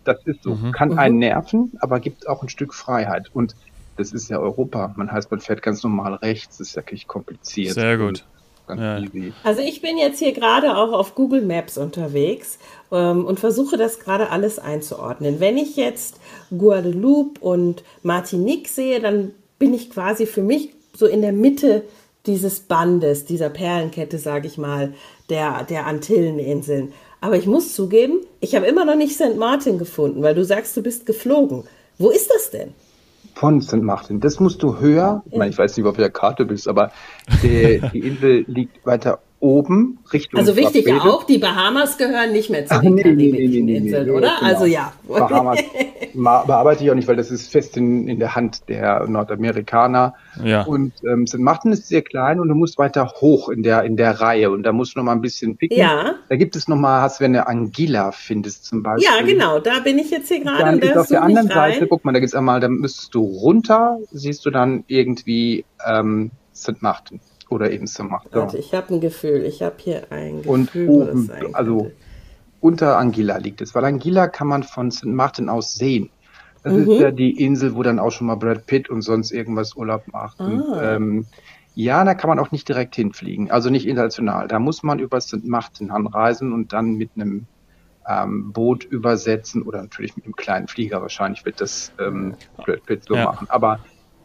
Das 0.04 0.18
ist 0.26 0.44
so. 0.44 0.56
Mhm. 0.56 0.72
Kann 0.72 0.98
einen 0.98 1.16
mhm. 1.16 1.20
nerven, 1.20 1.72
aber 1.80 2.00
gibt 2.00 2.28
auch 2.28 2.42
ein 2.42 2.50
Stück 2.50 2.74
Freiheit. 2.74 3.30
Und 3.34 3.56
das 3.98 4.12
ist 4.12 4.30
ja 4.30 4.40
Europa. 4.40 4.94
Man 4.96 5.12
heißt, 5.12 5.32
man 5.32 5.40
fährt 5.40 5.62
ganz 5.62 5.84
normal 5.84 6.16
rechts. 6.16 6.58
Das 6.58 6.70
ist 6.70 6.76
ja 6.76 6.82
wirklich 6.82 7.08
kompliziert. 7.08 7.74
Sehr 7.74 7.98
gut. 7.98 8.26
Ganz 8.68 8.82
ja. 8.82 9.00
easy. 9.00 9.34
Also 9.44 9.62
ich 9.62 9.82
bin 9.82 9.98
jetzt 9.98 10.20
hier 10.20 10.34
gerade 10.34 10.78
auch 10.78 10.92
auf 10.92 11.16
Google 11.16 11.42
Maps 11.42 11.78
unterwegs 11.78 12.60
ähm, 12.92 13.26
und 13.26 13.40
versuche 13.40 13.78
das 13.78 14.00
gerade 14.00 14.30
alles 14.30 14.60
einzuordnen. 14.60 15.40
Wenn 15.40 15.58
ich 15.58 15.76
jetzt 15.76 16.20
Guadeloupe 16.56 17.40
und 17.42 17.84
Martinique 18.04 18.68
sehe, 18.68 19.00
dann 19.00 19.32
bin 19.58 19.74
ich 19.74 19.90
quasi 19.90 20.26
für 20.26 20.44
mich 20.44 20.74
so 20.96 21.06
in 21.06 21.22
der 21.22 21.34
Mitte 21.34 21.84
dieses 22.26 22.60
Bandes, 22.60 23.26
dieser 23.26 23.50
Perlenkette, 23.50 24.20
sage 24.20 24.48
ich 24.48 24.58
mal, 24.58 24.94
der, 25.30 25.64
der 25.64 25.88
Antilleninseln. 25.88 26.94
Aber 27.22 27.38
ich 27.38 27.48
muss 27.48 27.74
zugeben, 27.74 28.20
ich 28.42 28.56
habe 28.56 28.68
immer 28.68 28.86
noch 28.86 28.96
nicht 28.96 29.16
St. 29.16 29.38
Martin 29.38 29.80
gefunden, 29.80 30.22
weil 30.22 30.36
du 30.36 30.44
sagst, 30.44 30.76
du 30.78 30.84
bist 30.84 31.06
geflogen. 31.06 31.64
Wo 31.98 32.10
ist 32.10 32.30
das 32.30 32.52
denn? 32.52 32.74
Von 33.38 33.62
St. 33.62 33.84
Martin. 33.84 34.20
Das 34.20 34.40
musst 34.40 34.64
du 34.64 34.80
höher. 34.80 35.22
Ich, 35.30 35.38
meine, 35.38 35.52
ich 35.52 35.58
weiß 35.60 35.78
nicht, 35.78 35.86
ob 35.86 35.86
du 35.86 35.90
auf 35.92 35.98
der 35.98 36.10
Karte 36.10 36.44
bist, 36.44 36.68
aber 36.68 36.92
die, 37.44 37.80
die 37.94 38.00
Insel 38.00 38.46
liegt 38.48 38.84
weiter 38.84 39.20
oben 39.40 40.00
Richtung. 40.12 40.40
Also 40.40 40.56
wichtig 40.56 40.88
ja 40.88 41.02
auch, 41.02 41.24
die 41.24 41.38
Bahamas 41.38 41.98
gehören 41.98 42.32
nicht 42.32 42.50
mehr 42.50 42.66
zu 42.66 42.74
Ach, 42.74 42.82
den 42.82 42.96
nee, 42.96 43.04
karibischen 43.04 43.66
nee, 43.66 43.74
nee, 43.74 43.78
Inseln, 43.78 44.10
oder? 44.10 44.36
Genau. 44.40 44.52
Also 44.52 44.66
ja. 44.66 44.94
Bahamas 45.08 45.60
bearbeite 46.14 46.84
ich 46.84 46.90
auch 46.90 46.96
nicht, 46.96 47.08
weil 47.08 47.16
das 47.16 47.30
ist 47.30 47.52
fest 47.52 47.78
in, 47.78 48.08
in 48.08 48.20
der 48.20 48.36
Hand 48.36 48.68
der 48.68 49.08
Nordamerikaner. 49.08 50.16
Ja. 50.44 50.64
Und 50.64 50.94
ähm, 51.04 51.28
St. 51.28 51.40
Martin 51.40 51.72
ist 51.72 51.88
sehr 51.88 52.02
klein 52.02 52.40
und 52.40 52.48
du 52.48 52.56
musst 52.56 52.80
weiter 52.80 53.14
hoch 53.22 53.50
in 53.50 53.62
der, 53.62 53.84
in 53.84 53.96
der 53.96 54.20
Reihe 54.20 54.50
und 54.50 54.64
da 54.64 54.72
musst 54.72 54.96
du 54.96 55.00
noch 55.00 55.06
mal 55.06 55.12
ein 55.12 55.22
bisschen 55.22 55.58
picken. 55.58 55.78
Ja. 55.78 56.16
Da 56.30 56.36
gibt 56.36 56.56
es 56.56 56.68
noch 56.68 56.78
mal, 56.78 57.02
hast 57.02 57.22
wenn 57.22 57.34
du 57.34 57.40
eine 57.40 57.48
Anguilla 57.48 58.12
findest 58.12 58.66
zum 58.66 58.82
Beispiel. 58.82 59.08
Ja, 59.08 59.24
genau, 59.24 59.60
da 59.60 59.80
bin 59.80 60.00
ich 60.00 60.10
jetzt 60.10 60.30
hier 60.30 60.42
gerade. 60.42 60.64
Dann 60.64 60.80
ist 60.80 60.98
auf 60.98 61.08
der 61.08 61.22
anderen 61.22 61.48
Seite, 61.48 61.88
guck 61.88 62.04
mal, 62.06 62.12
da 62.12 62.20
gibt 62.20 62.30
es 62.30 62.36
einmal, 62.36 62.60
da 62.60 62.70
müsstest 62.70 63.14
du 63.14 63.24
runter, 63.24 64.00
siehst 64.12 64.46
du 64.46 64.50
dann 64.50 64.84
irgendwie 64.88 65.64
ähm, 65.86 66.32
St. 66.56 66.82
Martin 66.82 67.20
oder 67.50 67.72
eben 67.72 67.88
zu 67.88 68.04
machen. 68.04 68.30
Warte, 68.32 68.58
ich 68.58 68.74
habe 68.74 68.94
ein 68.94 69.02
Gefühl, 69.02 69.44
ich 69.44 69.62
habe 69.62 69.76
hier 69.78 70.12
ein 70.12 70.42
Gefühl. 70.42 70.50
Und 70.50 70.76
oben, 70.76 71.32
also 71.54 71.92
unter 72.60 72.98
Anguilla 72.98 73.38
liegt 73.38 73.62
es, 73.62 73.76
weil 73.76 73.86
Anguilla 73.86 74.28
kann 74.28 74.48
man 74.48 74.64
von 74.64 74.92
St. 74.92 75.06
Martin 75.06 75.50
aus 75.50 75.76
sehen. 75.76 76.10
Das 76.64 76.74
mhm. 76.74 76.92
ist 76.92 77.00
ja 77.00 77.12
die 77.12 77.44
Insel, 77.44 77.76
wo 77.76 77.84
dann 77.84 78.00
auch 78.00 78.12
schon 78.12 78.28
mal 78.28 78.36
Brad 78.36 78.66
Pitt 78.66 78.90
und 78.90 79.02
sonst 79.02 79.32
irgendwas 79.32 79.76
Urlaub 79.76 80.04
macht. 80.12 80.40
Ah. 80.42 80.96
ähm, 80.96 81.26
ja, 81.76 82.04
da 82.04 82.16
kann 82.16 82.28
man 82.28 82.40
auch 82.40 82.52
nicht 82.52 82.68
direkt 82.68 82.96
hinfliegen, 82.96 83.52
also 83.52 83.70
nicht 83.70 83.88
international. 83.88 84.48
Da 84.48 84.58
muss 84.58 84.82
man 84.82 84.98
über 84.98 85.22
St. 85.22 85.46
Martin 85.46 85.92
anreisen 85.92 86.52
und 86.52 86.74
dann 86.74 86.96
mit 86.96 87.12
einem 87.16 87.46
ähm, 88.08 88.52
Boot 88.52 88.84
übersetzen 88.84 89.62
oder 89.62 89.82
natürlich 89.82 90.16
mit 90.16 90.26
einem 90.26 90.36
kleinen 90.36 90.68
Flieger. 90.68 91.02
Wahrscheinlich 91.02 91.46
wird 91.46 91.62
das 91.62 91.92
ähm, 92.00 92.36
Brad 92.58 92.84
Pitt 92.86 93.04
so 93.04 93.16
ja. 93.16 93.26
machen. 93.26 93.48
Aber 93.50 93.80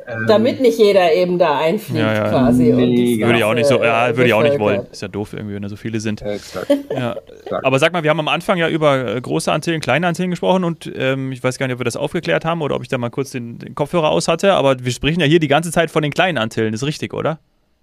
ähm, 0.06 0.24
Damit 0.26 0.60
nicht 0.60 0.78
jeder 0.78 1.12
eben 1.12 1.38
da 1.38 1.58
einfliegt 1.58 2.00
ja, 2.00 2.14
ja. 2.14 2.28
quasi. 2.30 2.72
Nee, 2.72 3.20
würde 3.20 3.38
ich 3.38 3.44
auch 3.44 3.54
nicht 3.54 3.66
so, 3.66 3.82
ja, 3.82 4.08
würde 4.16 4.26
ich 4.26 4.34
auch 4.34 4.42
nicht 4.42 4.58
wollen. 4.58 4.86
Ist 4.90 5.02
ja 5.02 5.08
doof 5.08 5.32
irgendwie, 5.32 5.54
wenn 5.54 5.62
da 5.62 5.68
so 5.68 5.76
viele 5.76 6.00
sind. 6.00 6.20
Ja, 6.20 6.32
exakt. 6.32 6.72
Ja. 6.90 7.16
Aber 7.62 7.78
sag 7.78 7.92
mal, 7.92 8.02
wir 8.02 8.10
haben 8.10 8.20
am 8.20 8.28
Anfang 8.28 8.58
ja 8.58 8.68
über 8.68 9.16
äh, 9.16 9.20
große 9.20 9.50
Antillen, 9.52 9.80
kleine 9.80 10.06
Antillen 10.06 10.30
gesprochen 10.30 10.64
und 10.64 10.90
ähm, 10.94 11.32
ich 11.32 11.42
weiß 11.42 11.58
gar 11.58 11.66
nicht, 11.66 11.74
ob 11.74 11.80
wir 11.80 11.84
das 11.84 11.96
aufgeklärt 11.96 12.44
haben 12.44 12.62
oder 12.62 12.76
ob 12.76 12.82
ich 12.82 12.88
da 12.88 12.98
mal 12.98 13.10
kurz 13.10 13.30
den, 13.30 13.58
den 13.58 13.74
Kopfhörer 13.74 14.10
aus 14.10 14.28
hatte, 14.28 14.54
aber 14.54 14.84
wir 14.84 14.92
sprechen 14.92 15.20
ja 15.20 15.26
hier 15.26 15.40
die 15.40 15.48
ganze 15.48 15.70
Zeit 15.70 15.90
von 15.90 16.02
den 16.02 16.12
kleinen 16.12 16.38
Antillen, 16.38 16.74
ist 16.74 16.84
richtig, 16.84 17.14
oder? 17.14 17.38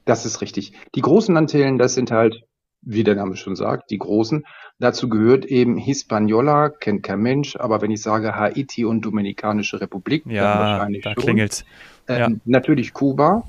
Das 0.05 0.25
ist 0.25 0.41
richtig. 0.41 0.73
Die 0.95 1.01
großen 1.01 1.35
Antillen, 1.37 1.77
das 1.77 1.93
sind 1.93 2.11
halt, 2.11 2.43
wie 2.81 3.03
der 3.03 3.15
Name 3.15 3.35
schon 3.35 3.55
sagt, 3.55 3.91
die 3.91 3.97
großen. 3.97 4.45
Dazu 4.79 5.09
gehört 5.09 5.45
eben 5.45 5.77
Hispaniola, 5.77 6.69
kennt 6.69 7.03
kein 7.03 7.19
Mensch, 7.19 7.57
aber 7.57 7.81
wenn 7.81 7.91
ich 7.91 8.01
sage 8.01 8.35
Haiti 8.35 8.85
und 8.85 9.01
Dominikanische 9.01 9.81
Republik, 9.81 10.23
ja, 10.25 10.41
dann 10.41 10.59
wahrscheinlich 10.59 11.03
da 11.03 11.13
schon. 11.13 11.23
klingelt's. 11.23 11.65
Ähm, 12.09 12.19
ja. 12.19 12.29
Natürlich 12.45 12.93
Kuba 12.93 13.43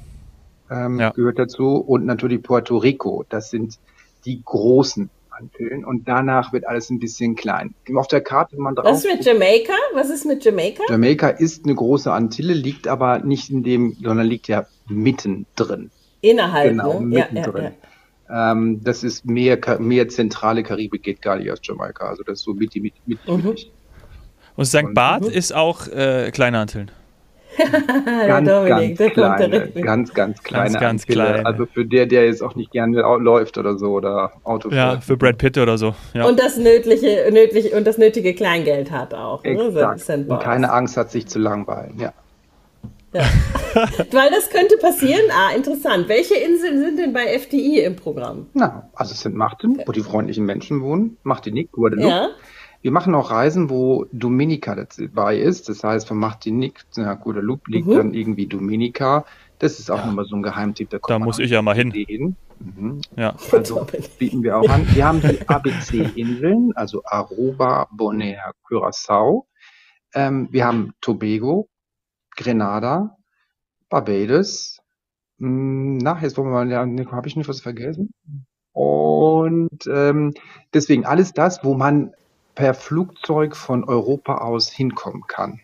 ähm, 0.71 1.01
ja. 1.01 1.11
gehört 1.11 1.39
dazu 1.39 1.77
und 1.77 2.07
natürlich 2.07 2.43
Puerto 2.43 2.77
Rico. 2.77 3.25
Das 3.29 3.51
sind 3.51 3.79
die 4.25 4.43
großen 4.45 5.11
Antillen 5.31 5.85
und 5.85 6.07
danach 6.07 6.53
wird 6.53 6.67
alles 6.67 6.91
ein 6.91 6.99
bisschen 6.99 7.35
klein. 7.35 7.75
Auf 7.95 8.09
der 8.09 8.21
Karte, 8.21 8.57
wenn 8.57 8.63
man 8.63 8.75
drauf. 8.75 8.87
Was 8.87 9.05
ist 9.05 9.13
mit 9.13 9.25
Jamaika? 9.25 9.73
Was 9.95 10.11
ist 10.11 10.27
mit 10.27 10.45
Jamaika? 10.45 10.83
Jamaika 10.89 11.29
ist 11.29 11.65
eine 11.65 11.75
große 11.75 12.13
Antille, 12.13 12.53
liegt 12.53 12.87
aber 12.87 13.21
nicht 13.21 13.51
in 13.51 13.63
dem, 13.63 13.97
sondern 14.03 14.27
liegt 14.27 14.49
ja 14.49 14.67
mittendrin. 14.89 15.91
Innerhalb, 16.21 16.71
genau, 16.71 17.01
ne? 17.01 17.07
mittendrin. 17.07 17.73
Ja, 18.29 18.53
ähm, 18.53 18.83
das 18.85 19.03
ist 19.03 19.25
mehr, 19.25 19.59
mehr 19.81 20.09
zentrale 20.09 20.63
Karibik 20.63 21.03
geht 21.03 21.23
gar 21.23 21.37
nicht 21.37 21.51
als 21.51 21.61
Jamaika. 21.63 22.09
Also 22.09 22.23
das 22.23 22.41
ist 22.41 22.45
so 22.45 22.53
mit, 22.53 22.75
mit, 22.77 22.95
mit, 23.07 23.27
mhm. 23.27 23.57
Und 24.57 24.65
St. 24.67 24.93
Barth 24.93 25.23
mhm. 25.23 25.31
ist 25.31 25.55
auch 25.55 25.89
äh, 25.89 26.31
kleine 26.31 26.59
Antillen. 26.59 26.91
ganz, 28.27 28.49
Dominik, 28.49 28.99
ganz, 28.99 29.13
kleine, 29.13 29.69
ganz, 29.69 30.15
ganz 30.15 30.43
kleine, 30.43 30.73
ganz, 30.73 30.81
ganz 30.81 31.07
kleine. 31.07 31.47
Also 31.47 31.67
für 31.67 31.85
der, 31.85 32.07
der 32.07 32.27
jetzt 32.27 32.43
auch 32.43 32.55
nicht 32.55 32.73
gerne 32.73 33.01
läuft 33.01 33.59
oder 33.59 33.79
so 33.79 33.93
oder 33.93 34.33
Auto 34.45 34.71
fährt. 34.71 34.95
Ja, 34.95 35.01
für 35.01 35.17
Brad 35.17 35.39
Pitt 35.39 35.59
oder 35.59 35.79
so. 35.79 35.95
Ja. 36.15 36.27
Und 36.27 36.39
das 36.41 36.57
nötige, 36.57 37.31
nötig, 37.33 37.75
und 37.75 37.87
das 37.87 37.99
nötige 37.99 38.35
Kleingeld 38.35 38.91
hat 38.91 39.15
auch. 39.15 39.45
Ne? 39.45 40.27
Und 40.29 40.41
keine 40.41 40.73
Angst 40.73 40.97
hat, 40.97 41.11
sich 41.11 41.27
zu 41.27 41.39
langweilen, 41.39 41.99
ja. 41.99 42.13
Ja. 43.13 43.23
Weil 44.13 44.31
das 44.31 44.51
könnte 44.51 44.77
passieren. 44.77 45.23
Ah, 45.31 45.55
interessant. 45.55 46.09
Welche 46.09 46.35
Inseln 46.35 46.79
sind 46.79 46.99
denn 46.99 47.13
bei 47.13 47.27
FDI 47.39 47.81
im 47.81 47.97
Programm? 47.97 48.47
Na, 48.55 48.89
also 48.95 49.13
es 49.13 49.21
sind 49.21 49.35
Martin, 49.35 49.83
wo 49.85 49.93
die 49.93 50.03
freundlichen 50.03 50.45
Menschen 50.45 50.81
wohnen. 50.81 51.17
Martinique, 51.25 51.73
Guadeloupe. 51.73 52.09
Ja. 52.09 52.29
Wir 52.83 52.93
machen 52.93 53.15
auch 53.15 53.31
Reisen, 53.31 53.69
wo 53.69 54.07
Dominica 54.13 54.75
dabei 54.75 55.37
ist. 55.37 55.69
Das 55.69 55.85
heißt, 55.85 56.09
von 56.09 56.17
Martinique 56.17 56.83
nach 56.97 57.21
Guadeloupe 57.21 57.71
liegt 57.71 57.89
mhm. 57.89 57.95
dann 57.95 58.15
irgendwie 58.15 58.47
Dominica. 58.47 59.27
Das 59.59 59.79
ist 59.79 59.91
auch 59.91 59.99
ja. 59.99 60.07
nochmal 60.07 60.25
so 60.25 60.37
ein 60.37 60.43
Geheimtipp. 60.43 60.89
Da, 60.89 60.99
da 61.07 61.19
muss 61.19 61.39
ich 61.39 61.51
ja 61.51 61.61
mal 61.61 61.75
hin. 61.75 61.91
hin. 61.91 62.37
Mhm. 62.59 63.03
Ja. 63.17 63.35
Also 63.53 63.87
bieten 64.19 64.43
wir 64.43 64.57
auch 64.57 64.69
an. 64.69 64.87
Wir 64.95 65.07
haben 65.07 65.21
die 65.21 65.47
ABC-Inseln, 65.47 66.73
also 66.75 67.03
Aruba, 67.05 67.89
Bonaire, 67.93 68.53
Curaçao. 68.67 69.45
Ähm, 70.15 70.49
wir 70.51 70.67
haben 70.67 70.93
Tobago, 71.03 71.69
Grenada, 72.37 73.17
Barbados. 73.91 74.81
Hm, 75.39 75.99
na, 75.99 76.19
jetzt 76.21 76.39
wollen 76.39 76.49
wir 76.49 76.65
mal, 76.65 76.71
ja, 76.71 77.13
habe 77.13 77.29
ich 77.29 77.37
nicht 77.37 77.49
was 77.49 77.61
vergessen? 77.61 78.15
Und 78.73 79.87
ähm, 79.93 80.33
deswegen 80.73 81.05
alles 81.05 81.33
das, 81.33 81.65
wo 81.65 81.75
man 81.75 82.13
per 82.61 82.75
Flugzeug 82.75 83.57
von 83.57 83.85
Europa 83.85 84.35
aus 84.35 84.71
hinkommen 84.71 85.23
kann. 85.27 85.63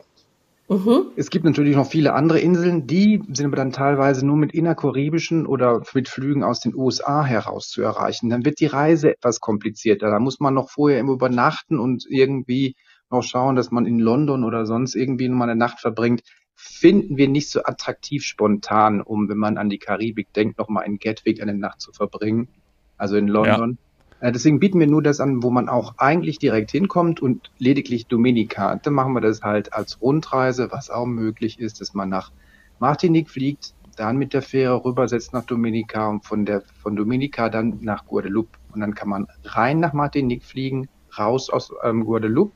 Mhm. 0.70 1.10
Es 1.14 1.28
gibt 1.28 1.44
natürlich 1.44 1.76
noch 1.76 1.90
viele 1.90 2.14
andere 2.14 2.40
Inseln, 2.40 2.86
die 2.86 3.22
sind 3.30 3.44
aber 3.44 3.56
dann 3.56 3.70
teilweise 3.70 4.24
nur 4.24 4.38
mit 4.38 4.54
innerkaribischen 4.54 5.44
oder 5.44 5.82
mit 5.92 6.08
Flügen 6.08 6.42
aus 6.42 6.60
den 6.60 6.74
USA 6.74 7.22
heraus 7.22 7.68
zu 7.68 7.82
erreichen. 7.82 8.30
Dann 8.30 8.46
wird 8.46 8.60
die 8.60 8.66
Reise 8.66 9.10
etwas 9.10 9.40
komplizierter. 9.40 10.08
Da 10.08 10.18
muss 10.18 10.40
man 10.40 10.54
noch 10.54 10.70
vorher 10.70 10.98
immer 10.98 11.12
übernachten 11.12 11.78
und 11.78 12.06
irgendwie 12.08 12.76
noch 13.10 13.22
schauen, 13.22 13.56
dass 13.56 13.70
man 13.70 13.84
in 13.84 13.98
London 13.98 14.42
oder 14.42 14.64
sonst 14.64 14.94
irgendwie 14.94 15.28
nur 15.28 15.36
mal 15.36 15.50
eine 15.50 15.58
Nacht 15.58 15.80
verbringt. 15.80 16.22
Finden 16.54 17.18
wir 17.18 17.28
nicht 17.28 17.50
so 17.50 17.62
attraktiv 17.62 18.24
spontan, 18.24 19.02
um, 19.02 19.28
wenn 19.28 19.36
man 19.36 19.58
an 19.58 19.68
die 19.68 19.78
Karibik 19.78 20.32
denkt, 20.32 20.56
noch 20.56 20.70
mal 20.70 20.80
in 20.80 20.98
Gatwick 20.98 21.42
eine 21.42 21.52
Nacht 21.52 21.82
zu 21.82 21.92
verbringen. 21.92 22.48
Also 22.96 23.18
in 23.18 23.28
London. 23.28 23.72
Äh, 23.72 23.85
deswegen 24.22 24.60
bieten 24.60 24.80
wir 24.80 24.86
nur 24.86 25.02
das 25.02 25.20
an, 25.20 25.42
wo 25.42 25.50
man 25.50 25.68
auch 25.68 25.94
eigentlich 25.98 26.38
direkt 26.38 26.70
hinkommt 26.70 27.20
und 27.20 27.50
lediglich 27.58 28.06
Dominika. 28.06 28.76
Dann 28.76 28.94
machen 28.94 29.12
wir 29.12 29.20
das 29.20 29.42
halt 29.42 29.72
als 29.72 30.00
Rundreise, 30.00 30.70
was 30.70 30.90
auch 30.90 31.06
möglich 31.06 31.60
ist, 31.60 31.80
dass 31.80 31.94
man 31.94 32.08
nach 32.08 32.32
Martinique 32.78 33.30
fliegt, 33.30 33.74
dann 33.96 34.16
mit 34.16 34.34
der 34.34 34.42
Fähre 34.42 34.84
rübersetzt 34.84 35.32
nach 35.32 35.44
Dominika 35.44 36.08
und 36.08 36.24
von 36.24 36.44
der 36.44 36.62
von 36.82 36.96
Dominika 36.96 37.48
dann 37.48 37.78
nach 37.80 38.06
Guadeloupe. 38.06 38.58
Und 38.72 38.80
dann 38.80 38.94
kann 38.94 39.08
man 39.08 39.26
rein 39.44 39.80
nach 39.80 39.92
Martinique 39.92 40.44
fliegen, 40.44 40.88
raus 41.18 41.48
aus 41.48 41.72
ähm, 41.82 42.04
Guadeloupe 42.04 42.52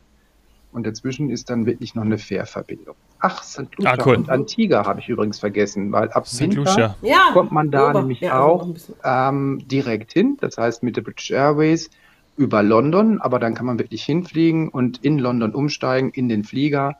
und 0.72 0.86
dazwischen 0.86 1.30
ist 1.30 1.50
dann 1.50 1.66
wirklich 1.66 1.94
noch 1.94 2.04
eine 2.04 2.18
Fährverbindung. 2.18 2.94
Ach, 3.18 3.42
St. 3.42 3.76
Lucia 3.76 3.92
ah, 3.92 4.02
cool. 4.06 4.16
und 4.16 4.30
Antigua 4.30 4.86
habe 4.86 5.00
ich 5.00 5.08
übrigens 5.08 5.38
vergessen, 5.38 5.92
weil 5.92 6.10
ab 6.10 6.26
St. 6.26 6.56
Winter 6.56 6.96
ja. 7.02 7.30
kommt 7.32 7.52
man 7.52 7.70
da 7.70 7.90
Ober. 7.90 8.00
nämlich 8.00 8.20
ja, 8.20 8.40
auch 8.40 8.68
ähm, 9.04 9.62
direkt 9.66 10.12
hin. 10.12 10.36
Das 10.40 10.56
heißt 10.56 10.82
mit 10.82 10.96
der 10.96 11.02
British 11.02 11.30
Airways 11.30 11.90
über 12.36 12.62
London, 12.62 13.20
aber 13.20 13.38
dann 13.38 13.54
kann 13.54 13.66
man 13.66 13.78
wirklich 13.78 14.04
hinfliegen 14.04 14.68
und 14.68 15.04
in 15.04 15.18
London 15.18 15.54
umsteigen 15.54 16.10
in 16.10 16.28
den 16.28 16.44
Flieger 16.44 16.96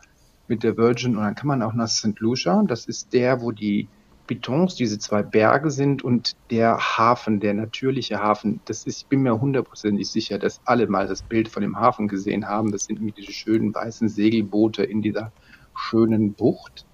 mit 0.48 0.62
der 0.62 0.76
Virgin 0.76 1.16
und 1.16 1.22
dann 1.22 1.34
kann 1.34 1.46
man 1.46 1.62
auch 1.62 1.72
nach 1.72 1.88
St. 1.88 2.18
Lucia. 2.18 2.62
Das 2.66 2.86
ist 2.86 3.12
der, 3.14 3.40
wo 3.40 3.52
die 3.52 3.88
Pitons, 4.30 4.76
diese 4.76 5.00
zwei 5.00 5.24
Berge 5.24 5.72
sind 5.72 6.04
und 6.04 6.36
der 6.52 6.78
Hafen, 6.78 7.40
der 7.40 7.52
natürliche 7.52 8.20
Hafen. 8.20 8.60
Das 8.64 8.84
ist, 8.84 8.98
ich 8.98 9.06
bin 9.08 9.22
mir 9.22 9.40
hundertprozentig 9.40 10.08
sicher, 10.08 10.38
dass 10.38 10.60
alle 10.66 10.86
mal 10.86 11.08
das 11.08 11.22
Bild 11.22 11.48
von 11.48 11.62
dem 11.62 11.76
Hafen 11.80 12.06
gesehen 12.06 12.46
haben. 12.46 12.70
Das 12.70 12.84
sind 12.84 13.00
diese 13.16 13.32
schönen 13.32 13.74
weißen 13.74 14.08
Segelboote 14.08 14.84
in 14.84 15.02
dieser 15.02 15.32
schönen 15.74 16.32
Bucht. 16.32 16.86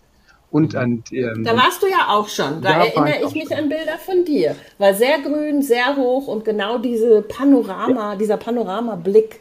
Und 0.50 0.72
mhm. 0.72 0.78
an, 0.78 1.04
ähm, 1.12 1.44
da 1.44 1.54
warst 1.54 1.82
du 1.82 1.88
ja 1.88 2.08
auch 2.08 2.30
schon. 2.30 2.62
Da, 2.62 2.86
erinnere 2.86 3.18
ich, 3.18 3.26
ich 3.26 3.34
mich 3.34 3.48
schon. 3.48 3.58
an 3.58 3.68
Bilder 3.68 3.98
von 3.98 4.24
dir. 4.24 4.56
War 4.78 4.94
sehr 4.94 5.20
grün, 5.20 5.60
sehr 5.60 5.94
hoch 5.94 6.28
und 6.28 6.42
genau 6.42 6.78
diese 6.78 7.20
Panorama, 7.20 8.12
ja. 8.12 8.16
dieser 8.16 8.38
Panoramablick, 8.38 9.40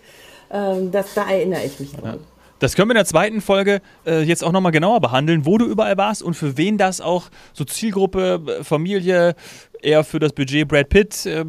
ähm, 0.52 0.92
das, 0.92 1.14
da 1.14 1.30
erinnere 1.30 1.64
ich 1.64 1.80
mich 1.80 1.94
dran. 1.94 2.20
Ja. 2.20 2.35
Das 2.60 2.76
können 2.76 2.90
wir 2.90 2.94
in 2.94 3.00
der 3.00 3.06
zweiten 3.06 3.42
Folge 3.42 3.82
äh, 4.06 4.22
jetzt 4.22 4.44
auch 4.44 4.52
nochmal 4.52 4.72
genauer 4.72 5.02
behandeln, 5.02 5.46
wo 5.46 5.58
du 5.58 5.66
überall 5.66 5.98
warst 5.98 6.24
und 6.24 6.36
für 6.36 6.58
wen 6.58 6.78
das 6.78 7.02
auch 7.02 7.30
so 7.54 7.66
Zielgruppe, 7.66 8.42
äh, 8.48 8.64
Familie, 8.64 9.36
eher 9.82 10.04
für 10.04 10.20
das 10.20 10.34
Budget 10.34 10.68
Brad 10.68 10.90
Pitt, 10.90 11.26
äh, 11.26 11.46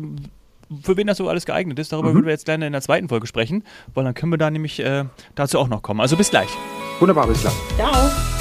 für 0.83 0.97
wen 0.97 1.07
das 1.07 1.19
so 1.19 1.29
alles 1.29 1.47
geeignet 1.47 1.79
ist. 1.79 1.93
Darüber 1.93 2.11
mhm. 2.11 2.15
würden 2.15 2.27
wir 2.27 2.33
jetzt 2.33 2.47
gerne 2.47 2.67
in 2.67 2.73
der 2.73 2.83
zweiten 2.83 3.09
Folge 3.09 3.27
sprechen, 3.27 3.63
weil 3.95 4.05
dann 4.05 4.15
können 4.15 4.33
wir 4.33 4.39
da 4.39 4.51
nämlich 4.51 4.81
äh, 4.81 5.05
dazu 5.35 5.59
auch 5.59 5.69
noch 5.69 5.83
kommen. 5.83 6.01
Also 6.01 6.17
bis 6.17 6.31
gleich. 6.31 6.49
Wunderbar, 6.99 7.27
bis 7.29 7.41
gleich. 7.41 7.55
Ciao. 7.77 8.36